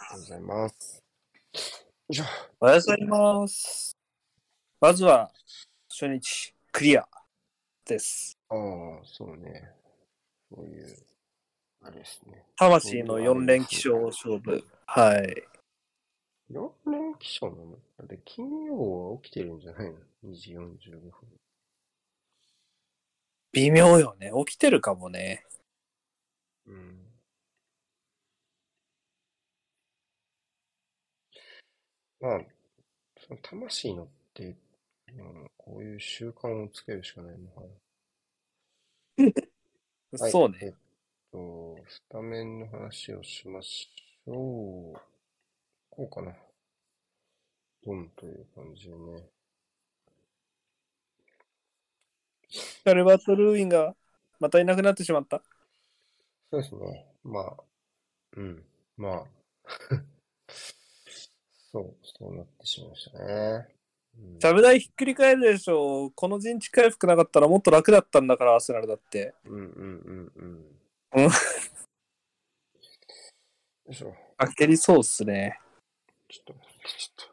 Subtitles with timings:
[0.00, 1.02] がとうございます。
[1.52, 1.60] よ
[2.08, 2.24] いしょ。
[2.58, 3.96] おはようございます。
[4.80, 5.30] まずは、
[5.88, 7.06] 初日、クリア
[7.84, 8.38] です。
[8.48, 8.58] ああ、
[9.04, 9.70] そうね。
[10.50, 10.96] そういう、
[11.82, 12.44] あれですね。
[12.56, 14.64] 魂の4連気象勝負。
[14.86, 15.44] はい。
[16.50, 17.72] 4連気象なの？
[17.98, 21.12] だって金曜は起きてるんじゃないの ?2 時45分。
[23.52, 24.32] 微妙よね。
[24.46, 25.44] 起きてるかもね。
[26.66, 27.09] うん。
[32.20, 32.40] まあ、
[33.26, 34.56] その魂のって、
[35.08, 37.66] うん、こういう習慣をつけるしかないのかな。
[40.20, 40.58] はいそうね。
[40.62, 40.72] えっ
[41.30, 45.00] と、スタメンの話をしましょう。
[45.88, 46.36] こうかな。
[47.84, 49.28] ドンという感じでね。
[52.84, 53.94] カルバート・ルーインが
[54.40, 55.42] またいなくなってしまった。
[56.50, 57.06] そうですね。
[57.22, 57.56] まあ、
[58.36, 58.64] うん。
[58.96, 59.24] まあ、
[61.72, 63.24] そう、そうなってしまいましたね。
[64.18, 66.12] うんジャブ台ひっくり返るでしょう。
[66.12, 69.34] この陣地回復なかったらもっと楽だったんだから、アーセナルだって。
[69.44, 69.70] うんうん
[70.04, 70.64] うんうん。
[71.14, 71.30] うんよ
[73.88, 74.14] いしょ。
[74.36, 75.58] あけりそうっすね。
[76.28, 77.26] ちょっと待って、ちょっ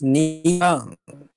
[0.00, 1.27] と待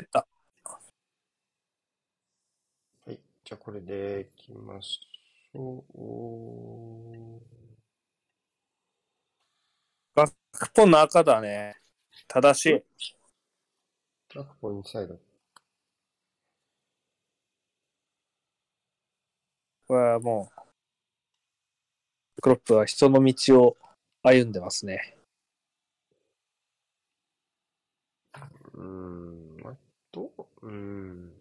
[0.00, 0.04] って。
[0.04, 0.04] 2番。
[0.04, 0.26] 出た。
[3.06, 3.20] はい。
[3.44, 7.40] じゃあこれでいきましょう。
[10.14, 11.76] バックポンの赤だね。
[12.28, 12.82] 正しい。
[14.28, 15.18] トラックポイントサイド。
[19.86, 20.50] これはも
[22.38, 23.76] う、クロップは人の道を
[24.22, 25.16] 歩んでますね。
[28.74, 29.76] うーん、あ
[30.16, 31.32] と、うーん。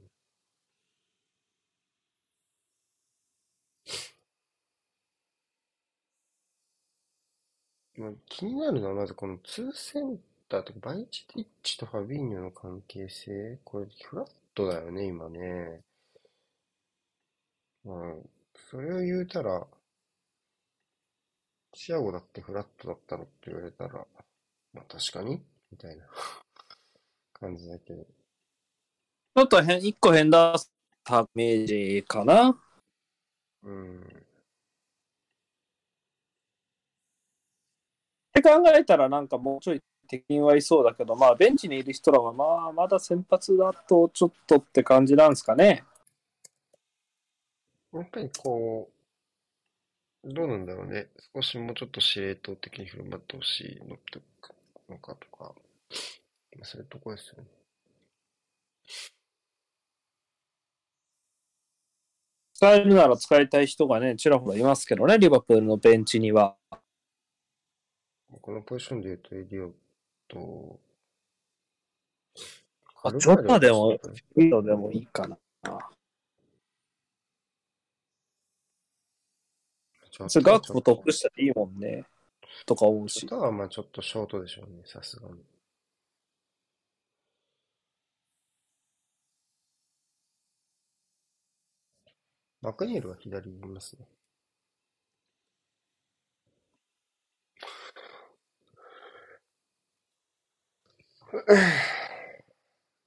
[7.97, 13.59] まあ、気になるのはまずこの2センターとかバイチティッチとファビーニョの関係性。
[13.66, 15.84] これフラットだよね、今ね。
[17.86, 18.16] まあ、
[18.69, 19.66] それを言うたら、
[21.74, 24.07] チアゴだってフラットだったのって言われたら、
[24.74, 25.44] まあ確かに？
[25.72, 26.06] みたいな
[27.34, 28.06] 感じだけど。
[29.35, 30.57] ちょっと変、一個変だっ
[31.03, 32.57] たイメージかな。
[33.63, 34.00] うん。
[34.00, 34.01] っ
[38.34, 45.84] て考えたらなんかもうちょい敵にはいそうだけど、まあベンチにいる人らはまあまだ先発だとちょっとって感じなんですかね。
[47.94, 48.90] やっぱりこ
[50.24, 51.07] う、どうなんだろうね。
[51.35, 54.19] 少しもうちょっと司令塔的に振る舞ってほしいのって
[54.90, 55.53] のかとか、
[56.63, 57.50] そういうとこですよね。
[62.66, 66.56] 使えるなら使いたい人がね、ちらほらいますけどね、リバプールのベンチには。
[68.42, 69.72] このポジションで言うとエディオ
[70.28, 70.80] と、
[73.04, 74.00] あジョタでもい
[74.46, 75.38] いのでもいいかな。
[80.28, 82.04] それガクポトップ下でいいもんね。
[82.66, 83.30] とか思うしジョ。
[83.30, 85.36] タはまあちょっとショートでしょうね、さすがに。
[92.66, 94.08] マクニールは左にいますね。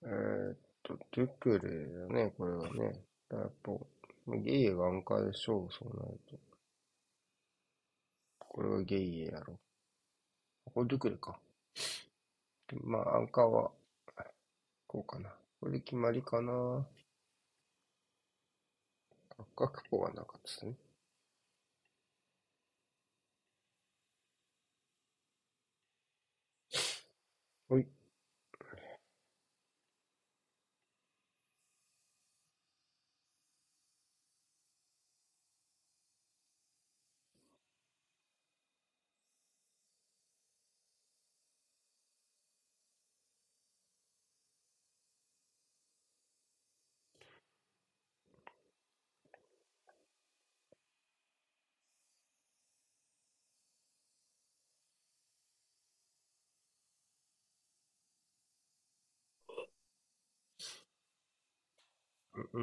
[0.03, 3.01] えーっと、ドゥクレだね、これはね。
[3.33, 3.73] やっぱ、
[4.29, 6.39] ゲイエがアンカーでしょう、そうなると。
[8.39, 9.59] これはゲイエやろ。
[10.73, 11.37] これドゥクレか。
[12.85, 13.73] まあ、アンカーは、
[14.87, 15.35] こうかな。
[15.59, 16.87] これで決まりかな。
[19.56, 20.75] ガクポはなかったですね。
[27.69, 27.88] ほい。
[62.53, 62.61] う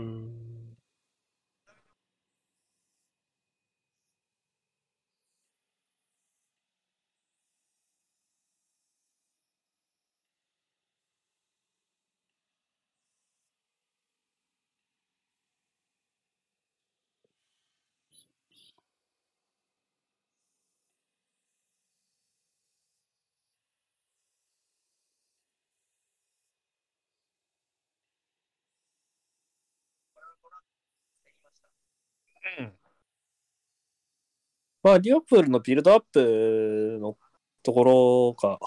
[34.84, 37.18] まあ、リオプールのビルドアップの
[37.64, 38.60] ところが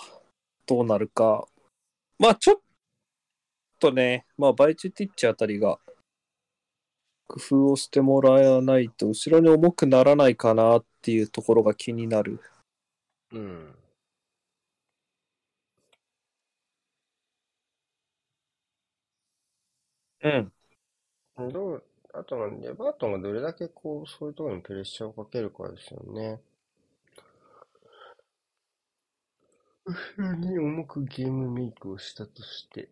[0.66, 1.46] どうなるか。
[2.18, 2.62] まあ、ちょっ
[3.80, 5.80] とね、まあ、バイチェティッチあたりが
[7.26, 12.40] 工夫をしてもらわないと、後ろに重くならないかなっていうところが気になる。
[13.32, 13.74] うん。
[20.22, 20.52] うん。
[21.52, 21.84] どう、
[22.18, 26.40] あとはレバートンがどれだけこう、そういうところにプレッシャーをかけるかですよね。
[29.84, 32.88] 後ろに重くゲームメイクをしたとして。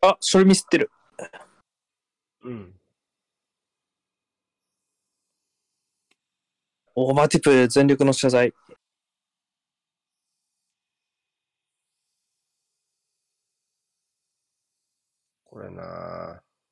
[0.00, 0.90] あ、処理ミスってる。
[2.42, 2.74] うん。
[6.94, 8.52] おーマティプ全力の謝罪。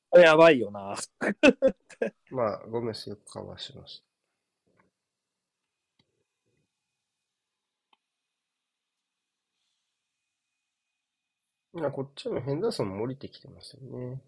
[0.09, 0.95] これなやばいよな。
[0.95, 2.13] ぁ。
[2.31, 4.01] まあ、ゴメスよくカバーしまし
[11.73, 11.79] た。
[11.79, 14.21] いや、こっちのヘンダーソンも降りてきてますよね。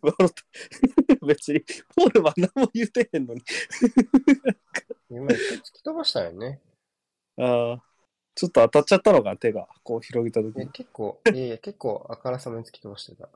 [0.00, 0.32] 笑っ
[1.18, 1.60] た 別に、
[1.94, 3.42] ポールは何も言うてへんのに。
[5.10, 6.60] 今突き飛ばしたよね。
[7.38, 7.84] ああ、
[8.34, 9.68] ちょっと当たっちゃったのか、手が。
[9.82, 10.70] こう広げた時いや、に。
[10.72, 13.28] 結構、いやいや、結構あからさまに突き飛ばしてた。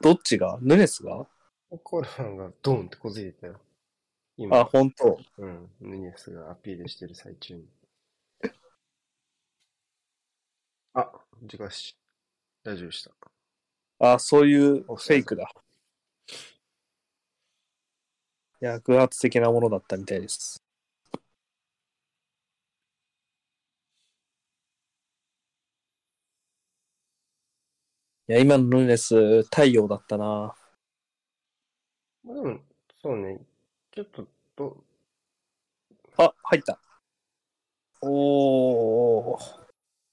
[0.00, 0.58] どっちが？
[0.60, 1.26] ヌネスが？
[1.82, 3.54] コールマンがドンってこずれたよ。
[3.54, 3.60] あ、
[4.36, 5.18] 今、本当。
[5.38, 7.66] うん、ヌニエスがアピールしてる最中に。
[10.92, 11.10] あ、
[11.42, 11.96] 時間し。
[12.64, 13.12] 大丈夫でした。
[13.98, 15.50] あ、そういうフェイクだ。
[18.60, 20.62] いや、偶発的なものだったみたいです。
[28.26, 30.56] いや、今のヌネス、太陽だったな。
[32.24, 32.60] まあでも、
[33.02, 33.38] そうね、
[33.92, 34.26] ちょっと、
[34.56, 34.82] ど、
[36.16, 36.78] あ、入った。
[38.00, 39.64] おー。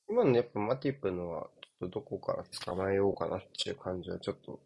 [0.10, 1.50] 今のやっぱマティップのは、
[1.82, 4.60] とどこから捕まえようかなっていう感じはちょっと、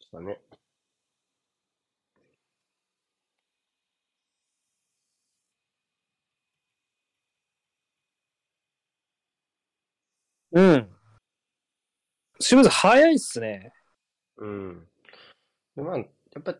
[0.00, 0.40] したね。
[10.52, 10.88] うん。
[12.40, 13.72] 清水早いっすね。
[14.38, 14.88] うん。
[15.76, 16.04] で、まあ、や
[16.40, 16.54] っぱ、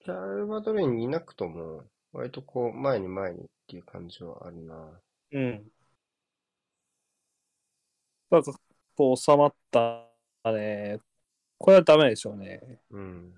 [0.00, 5.00] キャルバドレにいなくとも、割とこう、前に前にっていう感じはあるな。
[5.32, 5.70] うん。
[8.30, 8.52] なんか、
[8.96, 10.06] こう収まった
[10.52, 11.00] ね。
[11.58, 12.80] これはダメでしょうね。
[12.90, 13.34] うん。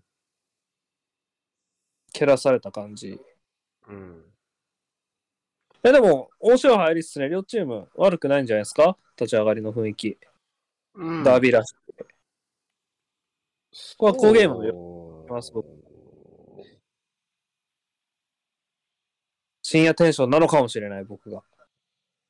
[2.12, 3.18] 蹴らされた感じ。
[3.88, 4.25] うん。
[5.82, 7.28] え、でも、面白い入りっすね。
[7.28, 8.96] 両チーム悪くないんじゃないですか？
[9.16, 10.18] 立ち上がりの雰囲気。
[10.94, 11.25] うん。
[11.25, 12.04] ダービーらしくて。
[13.96, 15.68] これは好ゲームのよまあすごく
[19.62, 21.42] 深夜テンションなのかもしれない、僕が。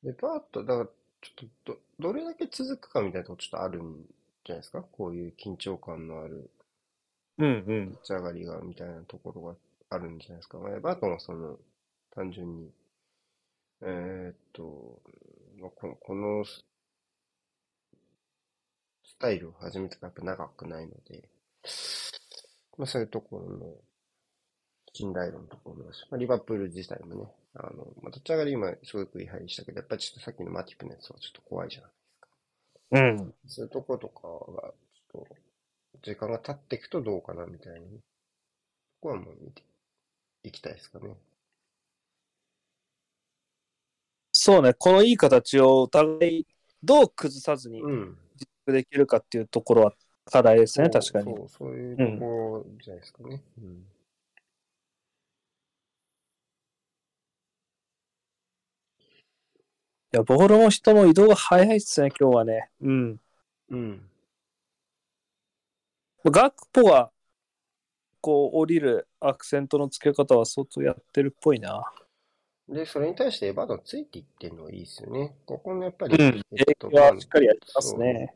[0.03, 0.91] で、パーッと、だから、
[1.23, 4.05] ちょっとど、どれだけ続くかみたいなとこちょっとあるん
[4.45, 4.83] じゃないですか？
[4.83, 6.51] こういう緊張感のある
[7.39, 7.91] うんうん。
[7.93, 9.55] 立ち上がりが、みたいなところが
[9.91, 10.59] あるんじゃないですか？
[10.59, 11.57] まあ、バートンはその、
[12.15, 12.71] 単純に、
[13.83, 15.01] えーっと、
[15.61, 16.65] まあこの、このス
[19.05, 21.29] スタイルを始めてからやっぱ長くないので、
[22.77, 23.67] まあそういうところの
[24.93, 32.29] 信頼度のところもだし、まあ、リバプール自体もね、あの、まあ、立ち上がり今すごくいい入りしたけど、やっぱりちょっとさっきのマティプのやつはちょっと怖いじゃないですか。
[32.91, 33.35] うん。
[33.47, 35.37] そういうところとかが、ちょっと、
[36.03, 37.87] 時間が経っていくとどうかなみたいなね。
[39.01, 39.63] ここはもう見て
[40.45, 41.17] いきたいですかね。
[44.33, 46.47] そうね、このいい形をお互い
[46.83, 48.19] どう崩さずにうん。
[48.37, 49.95] 実行できるかっていうところは
[50.25, 51.33] 課題ですね、確かに。
[51.33, 53.43] いそう、そういうところじゃないですかね。
[53.59, 53.87] うん。
[60.13, 62.71] や、ボールも人も移動が早いっすね、今日はね。
[62.83, 63.21] うん。
[63.71, 64.11] うん。
[66.25, 67.11] ガクポが、
[68.21, 71.91] こう、降りるアクセントの付け方は相当やってるっぽいな。
[72.69, 75.35] で、それに対してエバートンついていってるのがいいですよね。
[75.47, 76.43] ここのやっぱり、うん。
[76.51, 78.35] 影響はしっかりやってますね。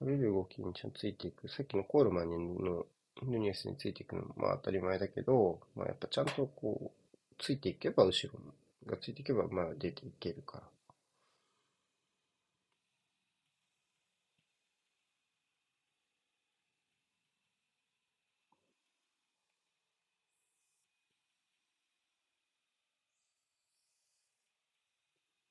[0.00, 1.48] 降りる動きにちゃんとついていく。
[1.48, 2.86] さっきのコールマンの
[3.22, 8.38] ヌニエスについていくのもまあ当たり前だけど、まあやっぱちゃんとこう、ついていけば後ろ
[8.86, 10.62] がついていけばまあ出ていけるから。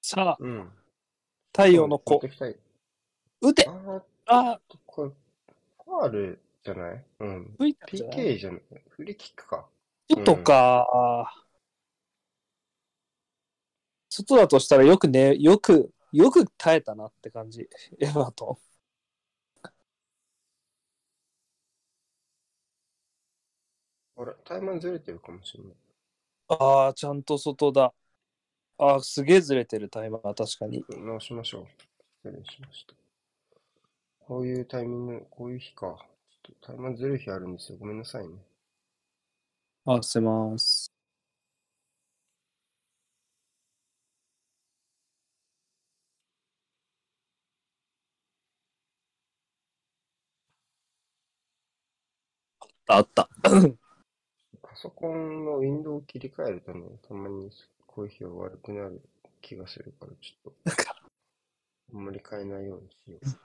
[0.07, 0.71] さあ、うん。
[1.51, 2.21] 太陽の子。
[3.41, 5.09] 打てあああ、これ、
[5.83, 7.05] ファールじゃない？
[7.21, 7.55] うん。
[7.57, 8.61] 吹いじゃない？PK じゃない？
[8.87, 9.67] フリーキックか。
[10.07, 11.33] 外か。
[14.11, 17.67] 外だとしたらよくね、よく、よく耐えたなって感じ。
[17.99, 18.59] エバート
[24.17, 25.73] あれ、タイマンずれてるかもしれない。
[25.73, 25.75] ン。
[26.49, 27.91] ああ、ちゃんと外だ。
[28.77, 30.83] ああ、すげえずれてるタイマー、確かに。
[30.89, 31.67] 直しましょう。
[32.27, 32.93] 失礼しました。
[34.19, 36.05] こういうタイミング、こういう日か。
[36.43, 37.77] ちょっとタイマンずれる日あるんですよ。
[37.77, 38.33] ごめんなさいね。
[39.85, 40.91] あ、せます。
[52.87, 53.29] あった。
[54.61, 57.49] パソコンのウィンドウを切り替えるとね、たまに
[57.95, 59.01] こういう日は悪くなる
[59.41, 60.71] 気がするから、ちょっと、
[61.93, 63.39] あんまり変えないようにしよう。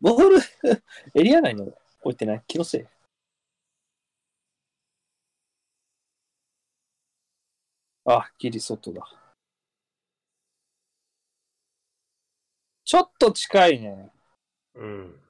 [0.00, 0.38] ボール、
[1.14, 1.64] エリア内の
[2.00, 2.44] 置いてない？
[2.46, 2.86] 気のせい？
[8.06, 9.06] あ、ギリ外だ。
[12.84, 14.10] ちょっと近いね。
[14.76, 15.20] うん。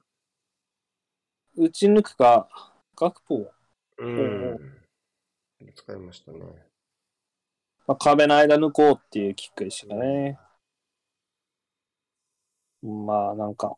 [1.57, 2.47] 打ち抜くか、
[2.95, 3.51] 学ポ
[3.97, 4.76] うん。
[5.75, 6.39] 使いましたね。
[7.87, 10.37] まあ、壁の間抜こうっていうキックでしたね。
[12.81, 13.77] まあ、なんか、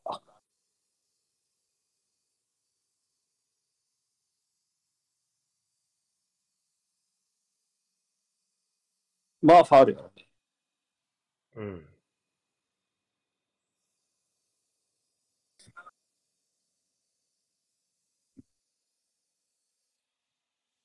[9.42, 10.30] まあ、ファウルやろね。
[11.56, 11.86] うん。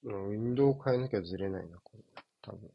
[0.05, 2.05] ウィンドウを変えなきゃずれないな、これ。
[2.43, 2.71] 多分。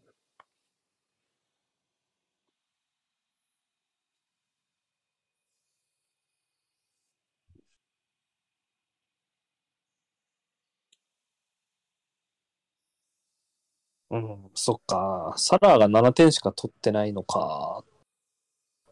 [14.11, 15.33] うん、そっか。
[15.37, 17.83] サラーが7点しか取ってないのか。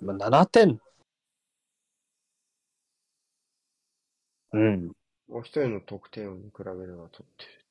[0.01, 0.79] まあ、7点。
[4.51, 4.88] うん。
[5.29, 7.67] もう一人の得点に比べれば取ってる。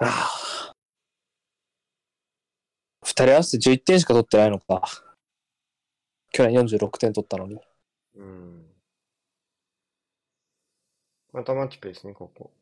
[0.00, 0.74] ああ。
[3.04, 4.82] 2人合わせて11点しか取ってないのか。
[6.32, 7.58] 去年46点取ったのに。
[8.14, 8.66] うん。
[11.32, 12.52] またマッチペースね、ここ。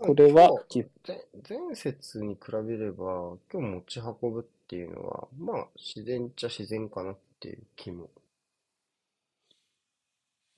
[0.00, 0.64] これは
[1.48, 8.08] 前節に比べれば、今日持ち運ぶっていうのは、まあ、自然っちゃ自然かなっていう気も。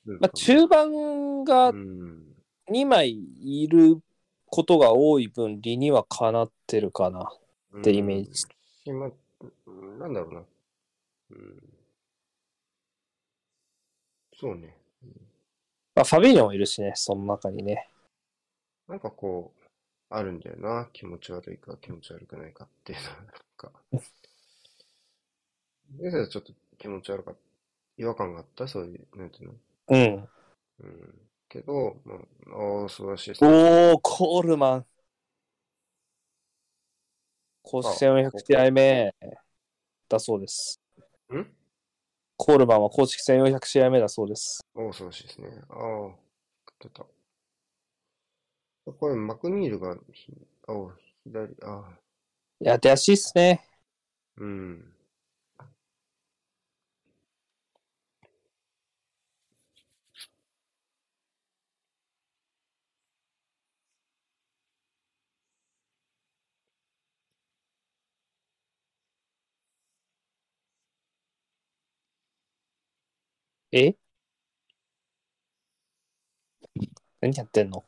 [0.06, 2.34] まあ、中盤がうん。
[2.70, 4.00] 2枚いる
[4.46, 7.30] ことが多い分、理にはかなってるかな。
[7.78, 8.46] ってイメージし
[8.92, 9.06] ま、
[9.66, 10.40] うんなんだろうな。
[11.30, 11.62] うん。
[14.38, 14.76] そうね。
[15.94, 17.88] まあ、ファビーニョもいるしね、その中にね。
[18.88, 19.60] なんかこう、
[20.08, 20.88] あるんだよな。
[20.92, 23.26] 気持ち悪いか気持ち悪くないかっていうのは、なん
[23.56, 23.72] か。
[26.00, 27.40] 先生はちょっと気持ち悪かった？
[27.98, 28.66] 違和感があった？
[28.68, 29.54] そういう、なんていうの？
[29.90, 30.28] うん。
[30.80, 31.28] うん。
[31.48, 32.18] けど、まあ、
[32.82, 33.50] ああ、素晴らしいですね。
[33.50, 34.86] おー、コールマン。
[37.62, 39.14] 公式戦400試合目
[40.08, 40.80] だそうです。
[41.32, 41.46] ん？
[42.36, 44.60] コールマンは公式戦400試合目だそうです。
[44.74, 45.48] おお、素晴らしいですね。
[45.68, 46.10] ああ、
[46.80, 47.04] 出た。
[48.98, 50.32] これ、マクニールがひ、
[50.66, 50.92] あお、
[51.24, 52.00] 左、ああ、
[52.60, 53.64] いや、出やしいっすね。
[54.36, 54.94] うん。
[73.72, 73.94] え？
[77.20, 77.84] 何やってんの？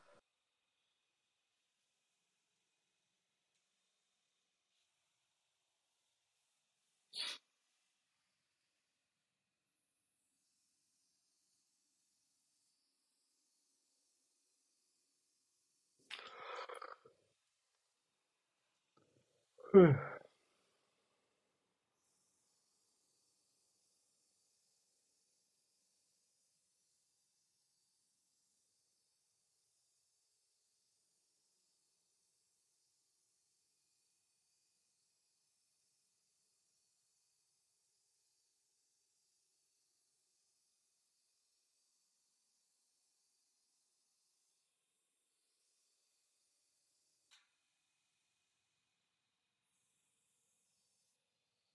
[19.74, 19.96] うん。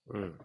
[0.08, 0.38] うん。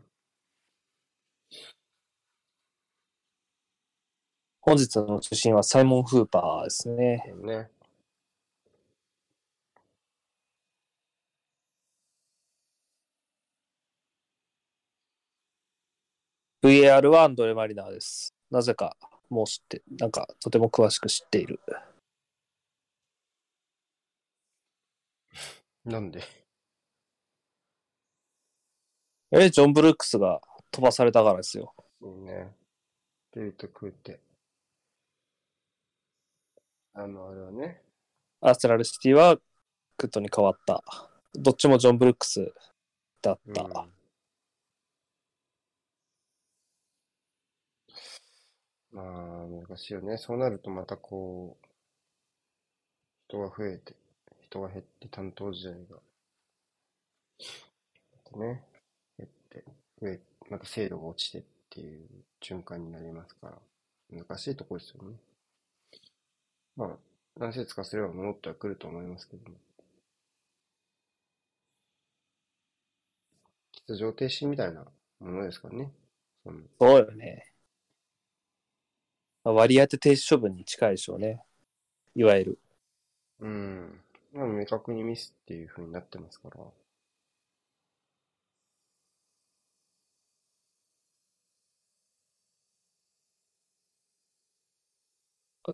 [4.61, 7.33] 本日の中心はサイモン・フーパーですね。
[7.43, 7.69] ね。
[16.63, 18.33] VAR はアンドレ・マリナーです。
[18.49, 18.95] なぜか、
[19.29, 21.59] もう知って、なんか、とても詳しく知っている。
[25.85, 26.42] なんで？
[29.35, 30.39] え、ジョン・ブルックスが
[30.71, 31.73] 飛ばされたからですよ。
[32.01, 32.51] いいね。
[33.31, 34.19] デビット食うて。
[36.93, 37.81] あの、あれはね。
[38.41, 39.37] アーセナルシティは
[39.97, 40.83] クットに変わった。
[41.33, 42.53] どっちもジョン・ブルックス
[43.21, 43.63] だった。
[43.63, 43.93] うん
[48.93, 50.17] まあ、難しいよね。
[50.17, 51.65] そうなるとまたこう、
[53.27, 53.95] 人が増えて、
[54.41, 55.77] 人が減って担当試合が、
[58.37, 58.72] ね、減
[59.97, 60.19] って、増え、
[60.49, 62.07] また精度が落ちてっていう
[62.41, 63.57] 循環になりますから、
[64.11, 65.15] 難しいところですよね。
[66.75, 66.97] まあ、
[67.39, 69.57] 何節かすれば戻ってはくると思いますけども。
[73.87, 74.85] 出場停止みたいな
[75.19, 75.91] ものですからね。
[76.79, 77.53] そうよね。
[79.43, 81.43] まあ割り当て停止処分に近いでしょうね。
[82.15, 82.59] いわゆる。
[83.39, 84.01] うん。
[84.33, 86.82] まあ、明確にミスっていう風になってますから。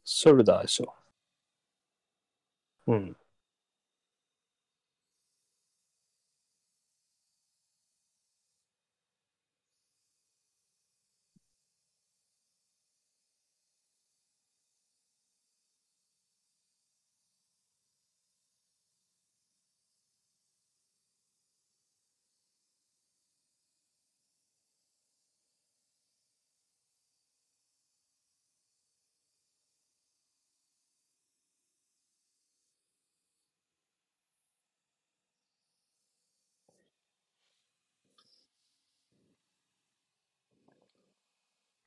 [0.03, 0.93] ショルダーでしょ。
[2.87, 3.15] うん。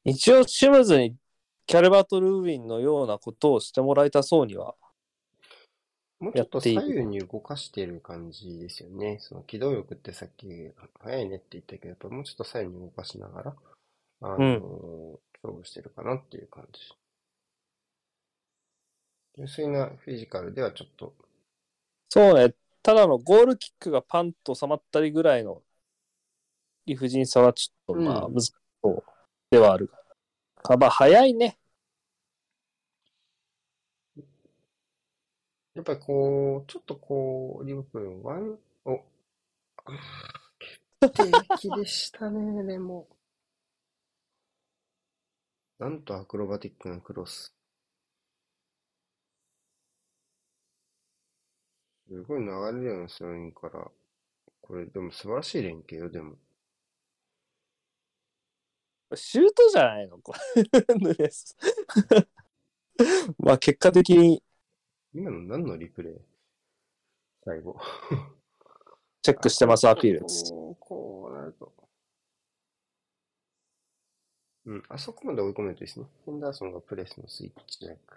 [0.05, 1.17] 一応、シムズに
[1.67, 4.75] キャルバート・ルーウィンのようなことをしてもらいたそうには。
[6.19, 9.19] もうちょっと左右に動かしてる感じですよね。
[9.21, 10.47] その機動力ってさっき
[11.01, 13.57] 速いねって言ったけど、やっぱもうちょっと左右に動かしながら、
[14.21, 16.81] あのうん勝負してるかなっていう感じ。
[19.35, 21.15] 純粋なフィジカルではちょっと、
[22.09, 22.55] そうね。
[22.83, 25.63] ただのゴールキックがパンと収まったりぐらいの
[26.87, 29.05] 理不尽さはちょっとまあうん難しそう
[29.53, 29.91] ではある
[30.65, 30.77] が。
[30.79, 31.59] まあ早いね。
[35.75, 39.01] やっぱりこう、ちょっとこう、リブプル、ワン、お、
[41.01, 43.07] 決定的でしたね、 でも。
[45.79, 47.55] なんとアクロバティックなクロス。
[52.09, 53.91] すごい流れるようなスローインから、
[54.63, 56.37] これでも素晴らしい連携よ、でも。
[59.17, 60.19] シュートじゃないの？
[60.19, 60.95] これ。
[60.99, 61.57] ヌネス。
[63.39, 64.43] まあ結果的に
[65.15, 66.15] 今の何のリプレイ？
[67.45, 67.77] 最後。
[69.23, 70.51] チェックしてますアピールです。
[70.51, 71.73] こう、こうなると。
[74.65, 76.07] うん、あそこまで追い込めるといいですね。
[76.25, 78.17] ヘンダーソンがプレスのスイッチジャック。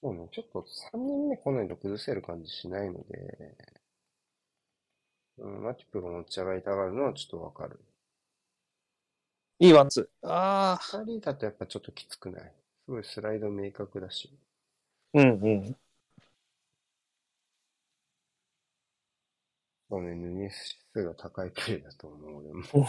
[0.00, 3.54] そうね、ちょっと3人目来ないと崩せる感じしないので、
[5.38, 7.78] うん、マティプが持ち上がりたがるのはちょっとわかる。
[9.58, 10.28] いいワンツー。
[10.28, 10.76] ああ。
[10.78, 12.52] 2人だとやっぱちょっときつくない？
[12.84, 14.30] すごいスライド明確だし。
[15.14, 15.76] うんうん。
[19.88, 22.64] そうね、ヌニエス指数が高いプレーだと思う、俺も。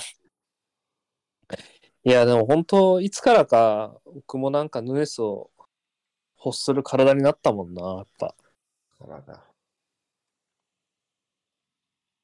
[2.06, 5.52] いや、でも本当、いつからか、僕もなんかヌネスを
[6.44, 8.36] 欲する体になったもんな、やっぱ。
[9.00, 9.53] 体。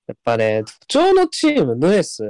[0.09, 2.23] やっぱね、不調のチーム、ヌネス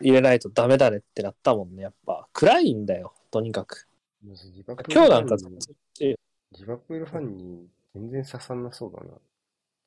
[0.00, 2.26] 入れないとダメだねってなったもんね、やっぱ。
[2.32, 3.86] 暗いんだよ、とにかく。
[4.24, 6.16] 今日なんかファンに、
[6.52, 9.12] リバプールファンに全然刺さんなそうだな。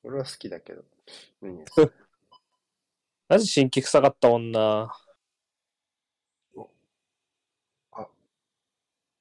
[0.04, 0.84] 俺は好きだけど。
[3.28, 4.96] マジ新規臭かったもんな。
[6.56, 6.70] お、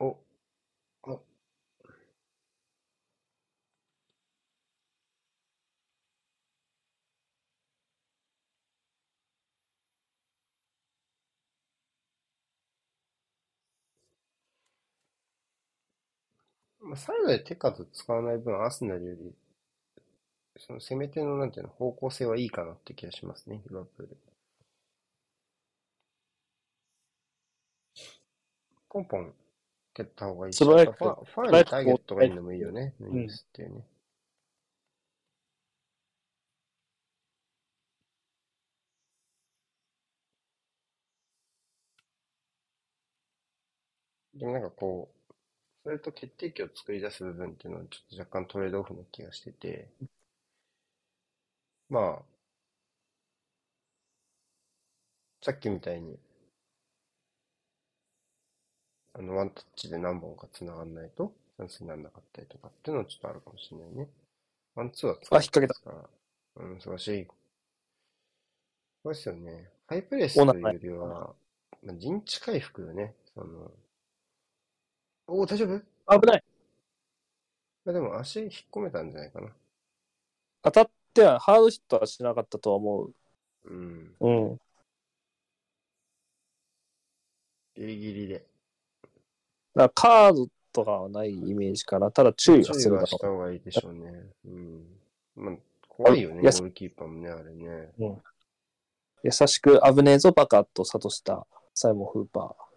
[0.00, 0.18] お、
[16.88, 19.33] まあ、サイドで手数使わない分、アーセナルより
[20.59, 24.16] その攻め手の、なんていうの、方向性はいいかなって気がしますね、リバプール。
[28.90, 29.35] ポンポン
[29.94, 33.87] 蹴った方がいいし、ファファーにターゲットがいいのもいいよね、ヌニエスっていうね。
[44.35, 45.17] でもなんかこう、
[45.84, 49.88] それと決定機を作り出す部分っていうのはちょっと若干トレードオフな気がしてて、
[51.88, 52.22] まあ、
[55.42, 56.18] さっきみたいに、
[59.14, 64.08] あの、ワンタッチで何本か繋がんないと、チャンスにならなかったりとかっていうのはちょっとあるかもしれないね。
[64.74, 66.64] ワンツーはあ引っ掛けたですから。
[66.64, 67.26] うん、素晴らしい。
[69.02, 69.70] そうですよね。
[69.86, 71.34] ハイプレスというよりは、
[71.82, 73.14] まあ、陣地回復よね。
[73.34, 73.70] その、
[75.28, 76.18] おお、大丈夫？
[76.18, 76.44] 危ない
[77.84, 79.48] まあ、でも足引っ込めたんじゃないかな。
[80.62, 83.14] 当たっては、ハードヒットはしなかったとは思う。
[83.64, 84.14] うん。
[84.20, 84.60] うん。
[87.76, 88.46] ギリギリで。
[89.74, 92.10] だカードとかはないイメージかな。
[92.10, 94.30] ただ注意は注意するだろはした方がいいでしょうね。
[94.46, 94.86] うん。
[95.36, 95.54] まあ、
[95.88, 97.92] 怖いよね、ゴールキーパーもね、あれね。
[97.98, 98.16] う。
[99.22, 102.67] 優しく危ねえぞバカと諭したサイモン・フーパー。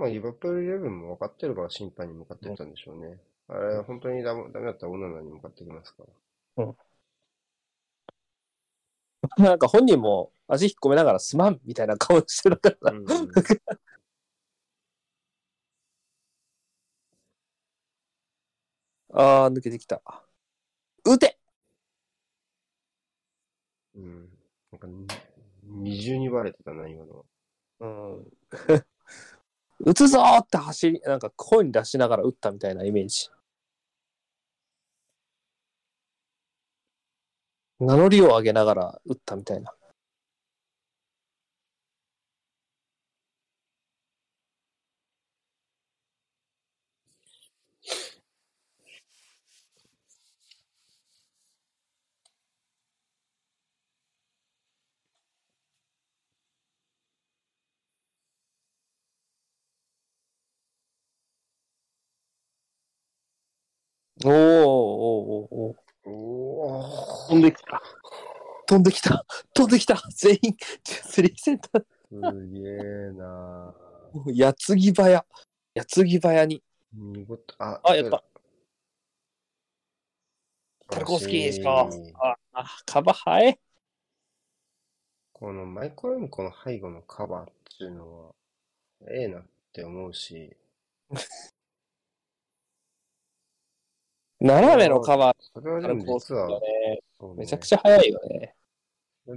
[0.00, 3.18] まあ、リバプールイレブンも分かってるから審判に向かってったんでしょうね。
[3.48, 6.04] あれ、本当にダメダメだったらオナナに向かってきますか
[6.56, 6.74] ら。
[9.36, 12.92] なんか本人も足引っ込めながらすまんみたいな顔してたから。
[12.92, 13.06] うん
[19.12, 20.00] あー、抜けてきた。
[21.04, 21.38] 撃て
[23.94, 24.28] うん。
[24.72, 25.06] なんかに、
[25.64, 27.24] 二重にバレてたな、今のは。
[27.80, 27.86] う
[28.20, 28.32] ん。
[29.80, 33.30] 撃つぞーって走り、なんか声に出しながら撃ったみたいなイメージ。
[37.80, 39.72] 名乗りを上げながら撃ったみたいな。
[64.24, 64.66] おーおー
[65.50, 67.82] おーおー飛んできた。
[68.66, 69.24] 飛んできた。
[69.54, 70.02] 飛んできた。
[70.14, 71.84] 全員、スリーセンター。
[72.10, 73.74] すげえな
[74.26, 75.24] 矢継ぎ早。
[75.74, 76.62] 矢継ぎ早に。
[76.92, 78.22] 見事、あ、あやった。
[80.90, 81.70] 素晴らしいタルコフスキーでしょ。
[82.18, 83.58] あ、あカバ早い。
[85.32, 88.34] このマイコラムコの背後のカバーっていうのは、
[89.10, 90.54] ええなって思うし、
[94.40, 97.00] 斜めのカバそれはーでも実はが、ね、
[97.36, 98.54] めちゃくちゃ早いよね。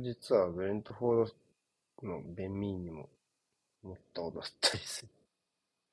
[0.01, 1.31] 実はブレントフォー
[2.01, 3.09] ドのベンミーにも
[3.83, 5.09] 思ったことだったりする。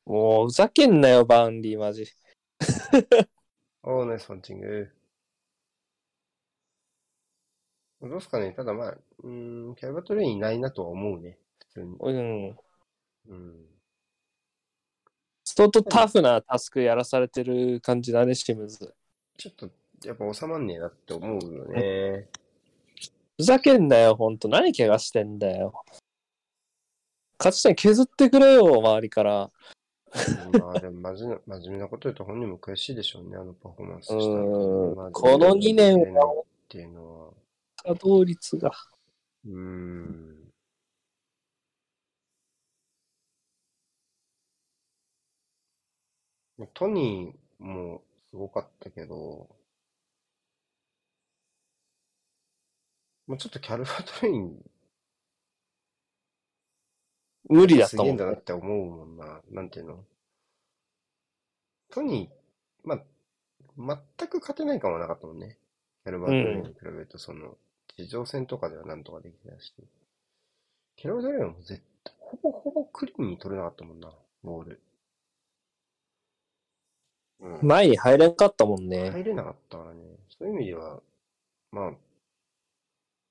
[0.06, 2.06] もう、ふざけんなよ、バウンリー、マジ。
[3.82, 4.90] おー、ナイスパンチング。
[8.02, 11.38] どうすかねただまあ、うーん、キャバトレインいないなとは思うね。
[11.58, 11.96] 普通に。
[12.00, 12.56] うん。
[13.28, 13.79] うん。
[15.60, 18.94] 相当タフなタスクやらされてる感じだね、シムズ。
[19.36, 19.68] ちょっと、
[20.02, 22.28] やっぱ収まんねえなって思うよね。
[23.36, 24.48] ふざけんなよ、ほんと。
[24.48, 25.74] 何怪我してんだよ。
[27.38, 29.50] 勝ち点削ってくれよ、周りから。
[30.62, 37.32] まあでも真面真面目なこと言うと本人も悔しいでしょうね、あのパフォーマンスしたこの2年はっていうのは。
[37.84, 38.72] 稼働率が。
[39.44, 40.49] うーん。
[46.74, 49.48] トニーもすごかったけど、
[53.26, 54.56] もうちょっとキャルバトレイン
[57.48, 59.40] 無理だったすげえもんだなって思うもんな。
[59.50, 60.04] なんていうの？
[61.90, 65.58] トニー、まあ、全く勝てない感はなかったもんね。
[66.04, 67.56] キャルバトレインに比べると、その、
[67.96, 69.74] 地上戦とかではなんとかできたし。
[70.96, 74.12] キャルバトレインはもう絶対、ほぼほぼクリーンに取れなかったもんな、
[74.44, 74.80] ボール。
[77.40, 77.66] うん。
[77.66, 79.10] 前に入れんかったもんね。
[79.10, 80.00] 入れなかったからね。
[80.28, 81.00] そういう意味では、
[81.72, 81.92] まあ、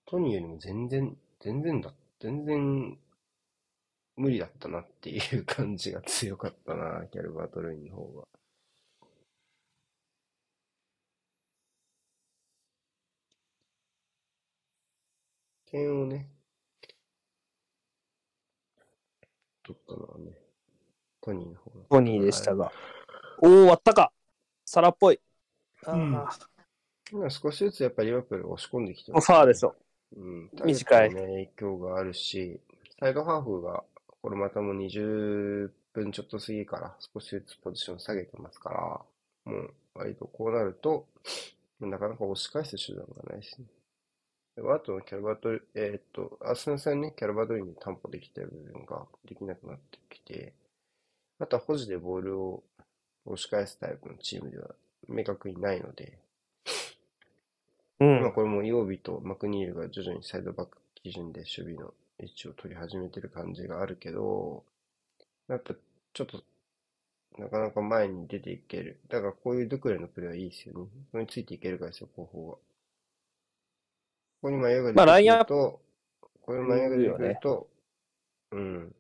[0.06, 2.98] トニーよりも全然、全然だ、全然
[4.16, 8.28] 無理だったなっていう感じが強かったな、 キャルバートルインの方が。
[15.66, 16.28] 点をね、
[19.64, 20.34] 取ったのはね、
[21.22, 22.72] コニーの方コニーでしたが。
[23.42, 24.12] おー、割ったか。
[24.66, 25.20] サラっぽい。
[25.86, 26.28] あうんー
[27.12, 29.76] 今少しずつやっぱりリバプールが押し込んできてファーでしょ。
[30.16, 30.50] うん。
[30.64, 32.60] 短いね、影響があるし、
[33.00, 33.84] サイドハーフが、
[34.22, 41.08] これまたもう20分ちょっと過ぎから少しずつポジション下げてますから、もう割とこうなると、
[41.80, 43.66] なかなか押し返す手段がないですね。
[44.56, 50.54] であとのキャラバトル、えーっと、アーセナル戦ね、キャラバトルに担保できてる部分ができなくなってきて、
[51.40, 52.64] あとは保持でボールを
[53.30, 54.76] 押し返すタイプのチームでは
[55.08, 56.18] 明確にないので、
[58.00, 58.22] うん。
[58.22, 64.64] まあこれも曜日とマクニールが徐々にサイドバック基準で守備の位置を取り始めてる感じがあるけど、
[65.48, 65.74] やっぱ
[66.14, 66.44] ちょっと
[67.38, 69.00] なかなか前に出ていける。
[69.10, 70.88] だからこういうドゥクレのプレーはいいですよね。
[71.12, 72.54] そこについていけるかですよ、後方が。
[72.54, 72.62] こ
[74.44, 75.82] こにマヨが出てくると、
[76.42, 77.70] これマヨが出てくると、
[78.52, 78.96] うん、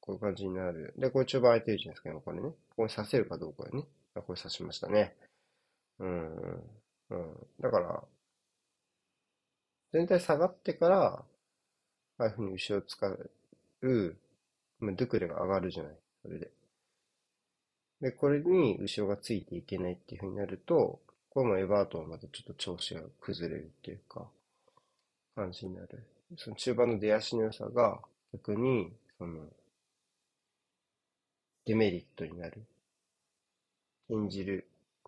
[0.00, 0.94] こういう感じになる。
[0.98, 2.50] で、これ中盤空いてるじゃないですか、今これね。
[2.72, 3.86] ここにさせるかどうかよね。
[4.14, 5.14] あ、これさしましたね。
[5.98, 6.36] うん、
[7.10, 7.46] うん。
[7.60, 8.02] だから、
[9.92, 11.24] 全体下がってから、あ
[12.18, 14.16] あいうふうに後ろを使う、
[14.80, 16.50] まあ、ドゥクレが上がるじゃない、それで。
[18.00, 24.26] で、これに後ろがついていけないっていうふうになると、これもエバートンはまたちょっと調子が崩れるっていうか、
[25.34, 26.06] 感じになる。
[26.36, 28.00] その中盤の出足の良さが、
[28.32, 29.46] 逆に、その、
[31.64, 32.62] デメリットになる。
[34.08, 34.66] 転じる、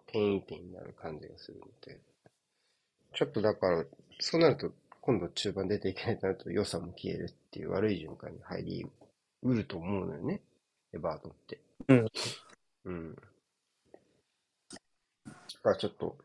[0.09, 1.99] 転移点になる感じがするので。
[3.13, 3.85] ちょっとだから、
[4.21, 8.87] そうなると、今度中盤出ていけないとなると良さも消えるっていう悪い循環に入り
[9.43, 10.41] うると思うのよね。
[10.95, 11.61] エバートンって。
[11.89, 12.07] うん。
[12.85, 13.15] うん。
[13.15, 13.21] だ
[15.63, 16.17] からちょっと、こ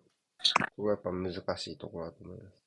[0.78, 2.59] こがやっぱ難しいところだと思います。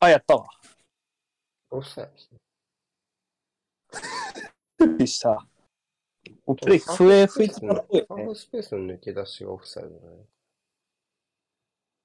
[0.00, 0.46] あ、やったわ。
[1.70, 2.38] オフサイドですね。
[4.78, 5.46] びっくりした。
[6.46, 8.06] おプレイ笛吹いてたっぽいね。
[8.08, 10.24] ハーフスペースの抜け出しがオフサイドだね。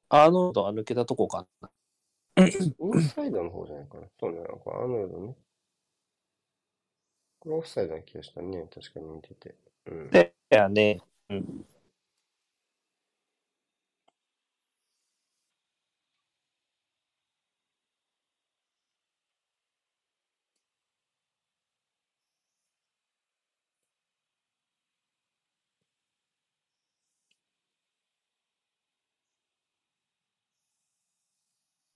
[0.10, 1.70] アーノルドは抜けたとこかな。
[2.38, 4.08] インサイドの方じゃないかな。
[4.20, 5.36] そうね、これアーノルドね。
[7.40, 8.68] これオフサイドな気がしたね。
[8.74, 9.56] 確かに見てて。
[9.86, 10.10] うん。
[10.10, 11.00] で、やね。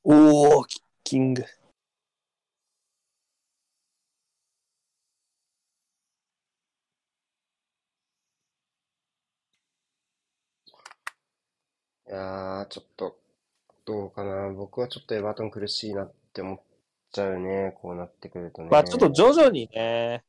[0.07, 0.29] うん。
[0.29, 1.43] おー、キッキング。
[12.07, 13.17] いやー、ちょっと、
[13.83, 14.49] どうかな。
[14.53, 16.59] 僕はちょっとエバートン苦しいなって思っ
[17.11, 17.77] ちゃうね。
[17.81, 18.69] こうなってくるとね。
[18.71, 20.23] まあちょっと徐々にね。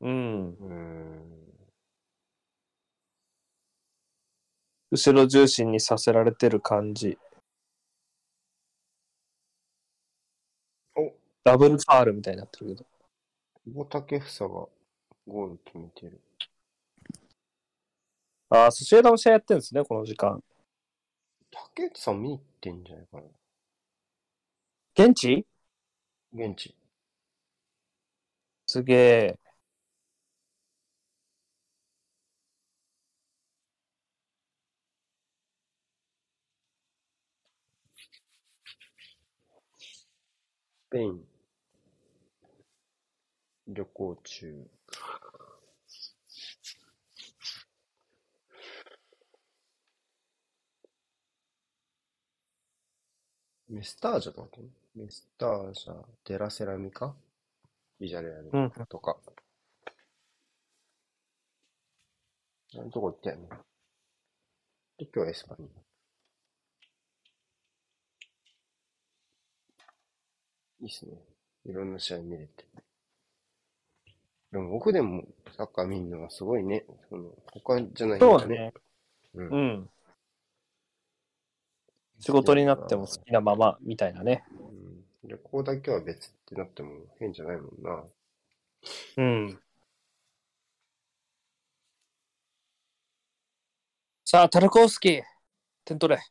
[0.00, 0.50] うん。
[0.50, 1.44] うーん。
[4.90, 7.18] 後ろ重心にさせられてる感じ。
[10.96, 11.12] お、
[11.44, 12.86] ダブルファールみたいになってるけど。
[13.66, 16.20] 久保建英がゴール決めてる。
[18.48, 20.42] ああ、ソシエダの試合やってるんですね、この時間。
[21.50, 23.22] 竹内さん見に行ってんじゃないかな。
[25.04, 25.46] 現地？
[26.32, 26.74] 現地。
[28.66, 29.38] すげえ。
[40.88, 41.33] スペイン。
[43.66, 44.70] 旅行中。
[53.68, 55.94] メスタージャとかってねメスタージャ、
[56.26, 57.14] デラセラミカ
[57.98, 58.70] ビジャレアルうん。
[58.88, 59.16] とか。
[62.76, 63.48] あのとこ行ったよね。
[64.98, 65.68] で、今日はエスパニー。
[70.82, 71.12] いいっすね。
[71.66, 72.66] いろんな試合見れて。
[74.54, 75.24] でも僕でも
[75.56, 76.84] サッカー見るのはすごいね。
[77.10, 78.32] その、他じゃないんだね。
[78.32, 78.72] そうだね。
[79.34, 79.90] うんうん。
[82.20, 84.44] 仕事になっても好きなままみたいなね。
[85.24, 85.28] うん。
[85.28, 88.04] 旅行だけは別ってなっても変じゃないもんな。
[89.16, 89.60] うん。
[94.24, 95.22] さあ、タルコフスキー、
[95.84, 96.22] 点取れ。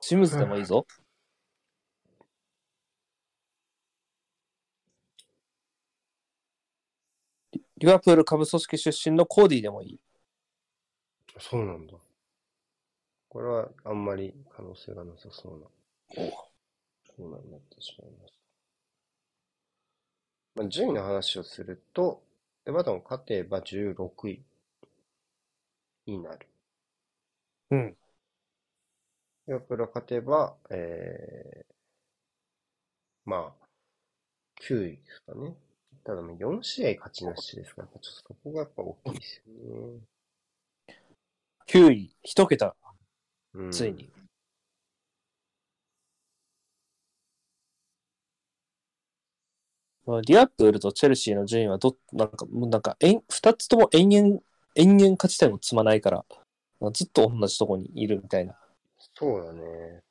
[0.00, 0.86] シムズでもいいぞ。
[7.84, 10.00] リリバプール下部組織出身のコーディでもいい。
[11.38, 11.92] そうなんだ。
[13.28, 15.66] これはあんまり可能性がなさそうな
[16.16, 18.32] コーナーになってしまいまし
[20.54, 20.62] た。
[20.62, 22.22] まあ、順位の話をすると、
[22.64, 24.40] エバートン勝てば16位
[26.06, 26.48] になる。
[27.70, 27.96] うん。
[29.46, 31.74] リバプールが勝てば、えー、
[33.26, 33.66] まあ、
[34.66, 35.54] 9位ですかね。
[36.04, 40.00] ただもう4試合勝ちなしですから、ちょっとそこがやっぱ大きいですよね。
[41.66, 42.76] 9位、1桁、
[43.54, 44.10] うん、ついに。
[50.06, 54.40] まあリアプールとチェルシーの順位はど、なんか、もうなんか、えん二つとも延々、
[54.74, 56.26] 延々勝ち点を積まないから、
[56.80, 58.58] まあずっと同じとこにいるみたいな。
[59.14, 60.02] そうだね。